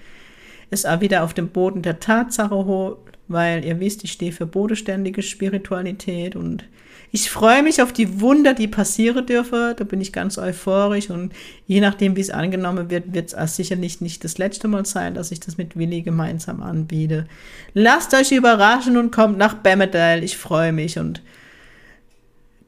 Es 0.71 0.87
auch 0.87 1.03
wieder 1.03 1.23
auf 1.23 1.35
dem 1.35 1.49
Boden 1.49 1.83
der 1.83 2.01
Tatsache 2.01 2.55
hoch, 2.55 2.97
weil 3.29 3.63
ihr 3.67 3.79
wisst, 3.79 4.05
ich 4.05 4.13
stehe 4.13 4.33
für 4.33 4.47
bodenständige 4.47 5.21
Spiritualität 5.21 6.35
und 6.35 6.65
ich 7.13 7.29
freue 7.29 7.65
mich 7.65 7.83
auf 7.83 7.93
die 7.93 8.21
Wunder, 8.21 8.55
die 8.55 8.69
passieren 8.69 9.27
dürfen. 9.27 9.75
Da 9.77 9.85
bin 9.85 10.01
ich 10.01 10.13
ganz 10.13 10.39
euphorisch 10.39 11.11
und 11.11 11.33
je 11.67 11.81
nachdem, 11.81 12.15
wie 12.15 12.21
es 12.21 12.31
angenommen 12.31 12.89
wird, 12.89 13.13
wird 13.13 13.35
es 13.35 13.57
sicherlich 13.57 14.01
nicht 14.01 14.23
das 14.23 14.39
letzte 14.39 14.69
Mal 14.69 14.87
sein, 14.87 15.15
dass 15.15 15.33
ich 15.33 15.41
das 15.41 15.57
mit 15.57 15.77
Willi 15.77 16.03
gemeinsam 16.03 16.63
anbiete. 16.63 17.27
Lasst 17.75 18.15
euch 18.15 18.31
überraschen 18.31 18.97
und 18.97 19.11
kommt 19.11 19.39
nach 19.39 19.55
Bemmedale. 19.55 20.23
Ich 20.23 20.37
freue 20.37 20.73
mich 20.73 21.01
und 21.01 21.21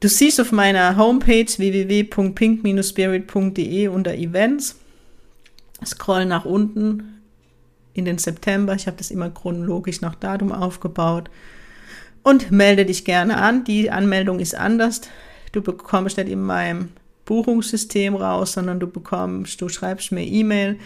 du 0.01 0.09
siehst 0.09 0.41
auf 0.41 0.51
meiner 0.51 0.97
Homepage 0.97 1.45
www.pink-spirit.de 1.45 3.87
unter 3.87 4.13
Events. 4.13 4.75
Scroll 5.85 6.25
nach 6.25 6.43
unten 6.43 7.21
in 7.93 8.03
den 8.03 8.17
September. 8.17 8.75
Ich 8.75 8.87
habe 8.87 8.97
das 8.97 9.09
immer 9.09 9.29
chronologisch 9.29 10.01
nach 10.01 10.15
Datum 10.15 10.51
aufgebaut. 10.51 11.29
Und 12.23 12.51
melde 12.51 12.85
dich 12.85 13.05
gerne 13.05 13.37
an. 13.37 13.65
Die 13.65 13.91
Anmeldung 13.91 14.39
ist 14.39 14.55
anders. 14.55 15.01
Du 15.51 15.61
bekommst 15.61 16.17
nicht 16.17 16.29
in 16.29 16.41
meinem 16.41 16.89
Buchungssystem 17.25 18.15
raus, 18.15 18.53
sondern 18.53 18.79
du 18.79 18.87
bekommst, 18.87 19.61
du 19.61 19.69
schreibst 19.69 20.11
mir 20.11 20.25
E-Mail, 20.25 20.77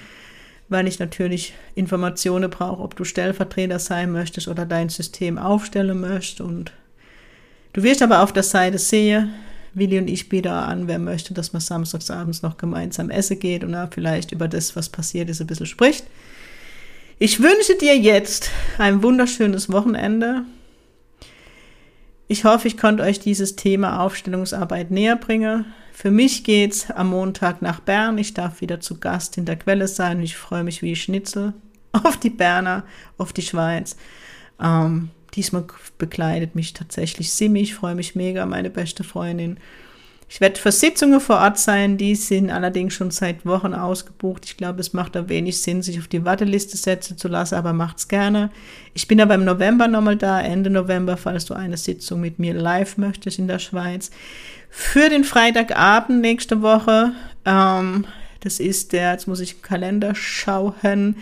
weil 0.69 0.87
ich 0.87 0.99
natürlich 0.99 1.53
Informationen 1.75 2.49
brauche, 2.49 2.81
ob 2.81 2.95
du 2.95 3.03
Stellvertreter 3.03 3.79
sein 3.79 4.11
möchtest 4.11 4.47
oder 4.47 4.65
dein 4.65 4.89
System 4.89 5.37
aufstellen 5.37 6.01
möchtest. 6.01 6.41
Und 6.41 6.73
du 7.73 7.83
wirst 7.83 8.01
aber 8.01 8.23
auf 8.23 8.33
der 8.33 8.43
Seite 8.43 8.77
sehen, 8.77 9.33
Willi 9.73 9.99
und 9.99 10.09
ich 10.09 10.27
bieten 10.27 10.49
an, 10.49 10.87
wer 10.87 10.99
möchte, 10.99 11.33
dass 11.33 11.53
man 11.53 11.61
samstagsabends 11.61 12.41
noch 12.41 12.57
gemeinsam 12.57 13.09
essen 13.09 13.39
geht 13.39 13.63
und 13.63 13.75
vielleicht 13.91 14.31
über 14.31 14.47
das, 14.47 14.75
was 14.75 14.89
passiert 14.89 15.29
ist, 15.29 15.39
ein 15.39 15.47
bisschen 15.47 15.67
spricht. 15.67 16.05
Ich 17.19 17.41
wünsche 17.41 17.75
dir 17.79 17.97
jetzt 17.97 18.49
ein 18.77 19.03
wunderschönes 19.03 19.71
Wochenende. 19.71 20.43
Ich 22.29 22.43
hoffe, 22.43 22.67
ich 22.67 22.77
konnte 22.77 23.03
euch 23.03 23.19
dieses 23.19 23.55
Thema 23.55 24.01
Aufstellungsarbeit 24.01 24.91
näher 24.91 25.15
bringen. 25.15 25.65
Für 25.93 26.11
mich 26.11 26.43
geht's 26.43 26.91
am 26.91 27.09
Montag 27.09 27.61
nach 27.61 27.79
Bern. 27.79 28.17
Ich 28.17 28.33
darf 28.33 28.59
wieder 28.59 28.81
zu 28.81 28.99
Gast 28.99 29.37
in 29.37 29.45
der 29.45 29.55
Quelle 29.55 29.87
sein. 29.87 30.21
Ich 30.21 30.35
freue 30.35 30.65
mich 30.65 30.81
wie 30.81 30.95
Schnitzel 30.97 31.53
auf 31.93 32.17
die 32.17 32.29
Berner, 32.29 32.83
auf 33.17 33.31
die 33.31 33.41
Schweiz. 33.41 33.95
Ähm, 34.61 35.09
diesmal 35.35 35.65
begleitet 35.97 36.53
mich 36.53 36.73
tatsächlich 36.73 37.31
Simi. 37.31 37.61
Ich 37.61 37.75
freue 37.75 37.95
mich 37.95 38.13
mega, 38.13 38.45
meine 38.45 38.69
beste 38.69 39.05
Freundin. 39.05 39.57
Ich 40.29 40.41
werde 40.41 40.59
für 40.59 40.73
Sitzungen 40.73 41.21
vor 41.21 41.37
Ort 41.37 41.57
sein, 41.57 41.97
die 41.97 42.13
sind 42.15 42.51
allerdings 42.51 42.93
schon 42.93 43.11
seit 43.11 43.45
Wochen 43.45 43.73
ausgebucht. 43.73 44.43
Ich 44.43 44.57
glaube, 44.57 44.81
es 44.81 44.91
macht 44.91 45.15
da 45.15 45.29
wenig 45.29 45.61
Sinn, 45.61 45.81
sich 45.81 45.99
auf 45.99 46.07
die 46.09 46.25
Warteliste 46.25 46.75
setzen 46.75 47.17
zu 47.17 47.29
lassen, 47.29 47.55
aber 47.55 47.71
macht's 47.71 48.09
gerne. 48.09 48.51
Ich 48.93 49.07
bin 49.07 49.21
aber 49.21 49.35
im 49.35 49.45
November 49.45 49.87
nochmal 49.87 50.17
da, 50.17 50.41
Ende 50.41 50.69
November, 50.69 51.15
falls 51.15 51.45
du 51.45 51.53
eine 51.53 51.77
Sitzung 51.77 52.19
mit 52.19 52.39
mir 52.39 52.53
live 52.53 52.97
möchtest 52.97 53.39
in 53.39 53.47
der 53.47 53.59
Schweiz. 53.59 54.11
Für 54.69 55.07
den 55.07 55.23
Freitagabend 55.23 56.19
nächste 56.19 56.61
Woche, 56.61 57.13
ähm, 57.45 58.05
das 58.41 58.59
ist 58.59 58.91
der, 58.91 59.13
jetzt 59.13 59.27
muss 59.27 59.39
ich 59.39 59.53
im 59.55 59.61
Kalender 59.61 60.13
schauen, 60.13 61.15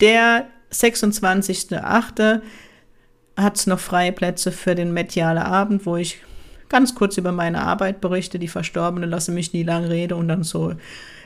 der 0.00 0.46
26.8. 0.72 2.42
hat 3.36 3.56
es 3.56 3.66
noch 3.66 3.80
freie 3.80 4.12
Plätze 4.12 4.52
für 4.52 4.76
den 4.76 4.92
mediale 4.92 5.44
Abend, 5.44 5.84
wo 5.84 5.96
ich 5.96 6.18
ganz 6.68 6.94
kurz 6.94 7.16
über 7.16 7.32
meine 7.32 7.62
Arbeit 7.62 8.00
berichte, 8.00 8.38
die 8.38 8.48
Verstorbene 8.48 9.06
lasse 9.06 9.32
mich 9.32 9.52
nie 9.52 9.62
lang 9.62 9.84
reden 9.84 10.14
und 10.14 10.28
dann 10.28 10.42
so, 10.42 10.74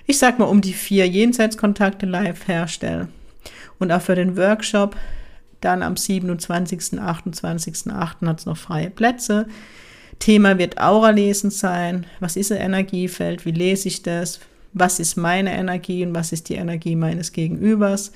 ich 0.07 0.19
sag 0.19 0.39
mal, 0.39 0.47
um 0.47 0.61
die 0.61 0.73
vier 0.73 1.07
Jenseitskontakte 1.07 2.07
live 2.07 2.49
herstellen. 2.49 3.09
Und 3.79 3.93
auch 3.93 4.03
für 4.03 4.15
den 4.15 4.37
Workshop 4.37 4.97
dann 5.61 5.83
am 5.83 5.97
27., 5.97 7.01
28.8. 7.01 8.27
hat 8.27 8.41
es 8.41 8.47
noch 8.47 8.57
freie 8.57 8.91
Plätze. 8.91 9.47
Thema 10.19 10.59
wird 10.59 10.79
Aura-Lesen 10.81 11.51
sein. 11.51 12.07
Was 12.21 12.37
ist 12.37 12.53
ein 12.53 12.61
Energiefeld? 12.61 13.47
Wie 13.47 13.53
lese 13.53 13.89
ich 13.89 14.03
das? 14.03 14.41
Was 14.73 15.01
ist 15.01 15.17
meine 15.17 15.53
Energie 15.53 16.05
und 16.05 16.15
was 16.15 16.33
ist 16.33 16.49
die 16.49 16.55
Energie 16.55 16.95
meines 16.95 17.33
Gegenübers? 17.33 18.13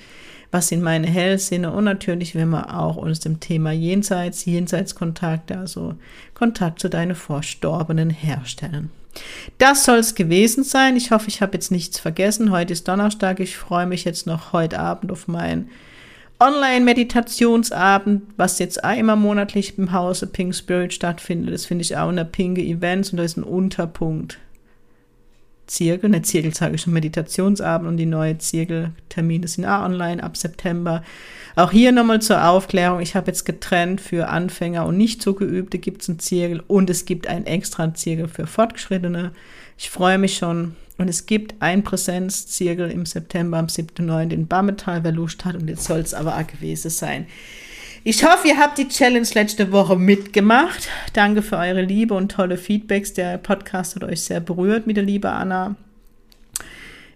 Was 0.55 0.69
sind 0.69 0.83
meine 0.83 1.09
Hellsinne 1.09 1.73
und 1.73 1.83
natürlich 1.83 2.37
wenn 2.37 2.51
wir 2.51 2.79
auch 2.79 2.95
uns 2.95 3.19
dem 3.19 3.41
Thema 3.41 3.73
Jenseits, 3.73 4.45
Jenseitskontakte, 4.45 5.59
also 5.59 5.95
Kontakt 6.33 6.79
zu 6.79 6.89
deinen 6.89 7.17
Vorstorbenen 7.17 8.09
herstellen. 8.09 8.93
Das 9.59 9.85
soll 9.85 9.99
es 9.99 10.15
gewesen 10.15 10.63
sein. 10.63 10.97
Ich 10.97 11.11
hoffe, 11.11 11.27
ich 11.27 11.43
habe 11.43 11.55
jetzt 11.55 11.73
nichts 11.73 11.99
vergessen. 11.99 12.53
Heute 12.53 12.73
ist 12.73 12.87
Donnerstag. 12.87 13.41
Ich 13.41 13.57
freue 13.57 13.87
mich 13.87 14.05
jetzt 14.05 14.29
noch 14.29 14.53
heute 14.53 14.79
Abend 14.79 15.11
auf 15.11 15.27
meinen 15.27 15.71
Online-Meditationsabend, 16.39 18.23
was 18.37 18.61
jetzt 18.61 18.81
immer 18.97 19.17
monatlich 19.17 19.77
im 19.77 19.91
Hause 19.91 20.29
Pink 20.29 20.55
Spirit 20.55 20.93
stattfindet. 20.93 21.53
Das 21.53 21.67
finde 21.67 21.83
ich 21.83 21.97
auch 21.97 22.11
eine 22.11 22.25
pinke 22.25 22.63
Events 22.63 23.11
und 23.11 23.17
da 23.17 23.25
ist 23.25 23.37
ein 23.37 23.43
Unterpunkt 23.43 24.39
Zirkel, 25.67 26.11
ne 26.11 26.23
Zirkel 26.23 26.55
sage 26.55 26.75
ich 26.75 26.83
schon, 26.83 26.93
Meditationsabend 26.93 27.89
und 27.89 27.97
die 27.97 28.07
neue 28.07 28.39
Zirkeltermine 28.39 29.49
sind 29.49 29.67
auch 29.67 29.83
online 29.83 30.23
ab 30.23 30.37
September. 30.37 31.03
Auch 31.57 31.71
hier 31.71 31.93
nochmal 31.93 32.21
zur 32.21 32.45
Aufklärung, 32.47 33.01
ich 33.01 33.15
habe 33.15 33.29
jetzt 33.29 33.45
getrennt 33.45 34.01
für 34.01 34.29
Anfänger 34.29 34.87
und 34.87 34.97
nicht 34.97 35.23
so 35.23 35.35
geübte 35.35 35.79
gibt 35.79 36.03
es 36.03 36.09
einen 36.09 36.19
Zirkel 36.19 36.63
und 36.67 36.91
es 36.91 37.05
gibt 37.05 37.27
einen 37.27 37.47
extra 37.47 37.95
Zirkel 37.95 38.29
für 38.29 38.47
Fortgeschrittene. 38.47 39.33
Ich 39.79 39.91
freue 39.91 40.19
mich 40.19 40.37
schon 40.37 40.75
und 40.99 41.09
es 41.09 41.27
gibt 41.27 41.55
ein 41.61 41.83
Präsenzzirkel 41.83 42.91
im 42.91 43.07
September 43.07 43.59
am 43.59 43.67
7.9. 43.67 44.31
in 44.31 45.15
Lust 45.15 45.45
hat 45.45 45.57
und 45.57 45.69
jetzt 45.69 45.85
soll 45.85 46.01
es 46.01 46.15
aber 46.15 46.37
auch 46.37 46.47
gewesen 46.47 46.91
sein. 46.91 47.27
Ich 48.07 48.23
hoffe, 48.23 48.49
ihr 48.49 48.59
habt 48.59 48.77
die 48.77 48.87
Challenge 48.87 49.27
letzte 49.33 49.73
Woche 49.73 49.97
mitgemacht. 49.97 50.91
Danke 51.15 51.41
für 51.41 51.57
eure 51.57 51.81
Liebe 51.81 52.13
und 52.13 52.31
tolle 52.31 52.59
Feedbacks. 52.59 53.15
Der 53.15 53.39
Podcast 53.39 53.97
hat 53.97 54.05
euch 54.05 54.21
sehr 54.21 54.41
berührt 54.41 54.87
mit 54.87 54.99
der 54.99 55.05
liebe 55.05 55.31
Anna. 55.31 55.75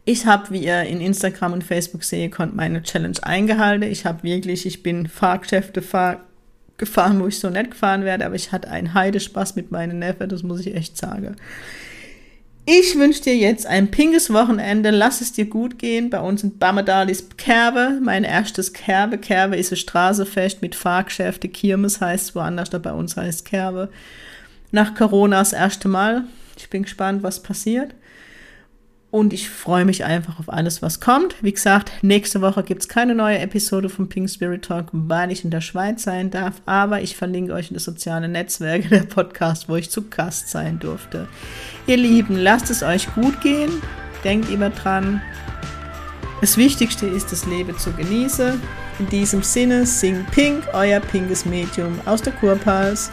Ich 0.07 0.25
habe, 0.25 0.51
wie 0.51 0.65
ihr 0.65 0.85
in 0.85 1.03
Instagram 1.03 1.53
und 1.53 1.63
Facebook 1.63 2.05
sehe 2.05 2.31
könnt, 2.31 2.57
meine 2.57 2.83
Challenge 2.83 3.19
eingehalten. 3.21 3.83
Ich 3.83 4.07
habe 4.07 4.23
wirklich, 4.23 4.65
ich 4.65 4.83
bin 4.83 5.07
Fahrgeschäfte 5.09 5.83
fahr 5.83 6.23
gefahren, 6.79 7.21
wo 7.21 7.27
ich 7.27 7.39
so 7.39 7.51
nett 7.51 7.73
gefahren 7.73 8.07
werde, 8.07 8.25
aber 8.25 8.37
ich 8.37 8.53
hatte 8.53 8.71
einen 8.71 8.95
Heidespaß 8.95 9.57
mit 9.57 9.71
meinen 9.71 9.99
Neffen, 9.99 10.31
das 10.31 10.43
muss 10.43 10.61
ich 10.61 10.75
echt 10.75 10.97
sagen. 10.97 11.37
Ich 12.71 12.99
wünsche 12.99 13.23
dir 13.23 13.35
jetzt 13.35 13.65
ein 13.67 13.91
pinkes 13.91 14.31
Wochenende. 14.31 14.91
Lass 14.91 15.23
es 15.23 15.33
dir 15.33 15.47
gut 15.47 15.79
gehen. 15.79 16.11
Bei 16.11 16.21
uns 16.21 16.43
in 16.43 16.59
Bamedal 16.59 17.09
ist 17.09 17.39
Kerbe, 17.39 17.99
mein 18.03 18.25
erstes 18.25 18.75
Kerbe. 18.75 19.17
Kerbe 19.17 19.57
ist 19.57 19.73
ein 19.73 19.77
Straßefest 19.77 20.61
mit 20.61 20.75
Fahrgeschäfte. 20.75 21.49
Kirmes 21.49 22.03
heißt 22.03 22.35
woanders, 22.35 22.69
da 22.69 22.77
bei 22.77 22.93
uns 22.93 23.17
heißt 23.17 23.47
Kerbe. 23.47 23.89
Nach 24.71 24.95
Corona 24.95 25.39
das 25.39 25.55
erste 25.55 25.89
Mal. 25.89 26.25
Ich 26.59 26.69
bin 26.69 26.83
gespannt, 26.83 27.23
was 27.23 27.43
passiert. 27.43 27.95
Und 29.11 29.33
ich 29.33 29.49
freue 29.49 29.87
mich 29.87 30.05
einfach 30.05 30.39
auf 30.39 30.53
alles, 30.53 30.83
was 30.83 31.01
kommt. 31.01 31.43
Wie 31.43 31.55
gesagt, 31.55 31.91
nächste 32.03 32.43
Woche 32.43 32.63
gibt 32.63 32.83
es 32.83 32.89
keine 32.89 33.15
neue 33.15 33.39
Episode 33.39 33.89
vom 33.89 34.11
Pink 34.11 34.29
Spirit 34.29 34.67
Talk, 34.67 34.89
weil 34.93 35.33
ich 35.33 35.43
in 35.43 35.51
der 35.51 35.63
Schweiz 35.63 36.03
sein 36.03 36.31
darf. 36.31 36.61
Aber 36.67 37.01
ich 37.01 37.17
verlinke 37.17 37.55
euch 37.55 37.71
in 37.71 37.75
das 37.75 37.85
soziale 37.85 38.29
Netzwerke 38.29 38.91
der 38.91 39.05
Podcast, 39.05 39.71
wo 39.71 39.77
ich 39.77 39.89
zu 39.89 40.11
Gast 40.11 40.51
sein 40.51 40.79
durfte. 40.79 41.29
Ihr 41.89 41.97
Lieben, 41.97 42.37
lasst 42.37 42.69
es 42.69 42.83
euch 42.83 43.09
gut 43.15 43.41
gehen. 43.41 43.71
Denkt 44.23 44.51
immer 44.51 44.69
dran. 44.69 45.23
Das 46.43 46.59
Wichtigste 46.59 47.07
ist, 47.07 47.33
das 47.33 47.47
Leben 47.47 47.79
zu 47.79 47.93
genießen. 47.93 48.61
In 48.99 49.07
diesem 49.09 49.43
Sinne, 49.43 49.87
sing 49.87 50.27
Pink, 50.31 50.65
euer 50.75 51.01
pinkes 51.01 51.47
Medium 51.47 51.99
aus 52.05 52.21
der 52.21 52.35
Kurpals. 52.35 53.11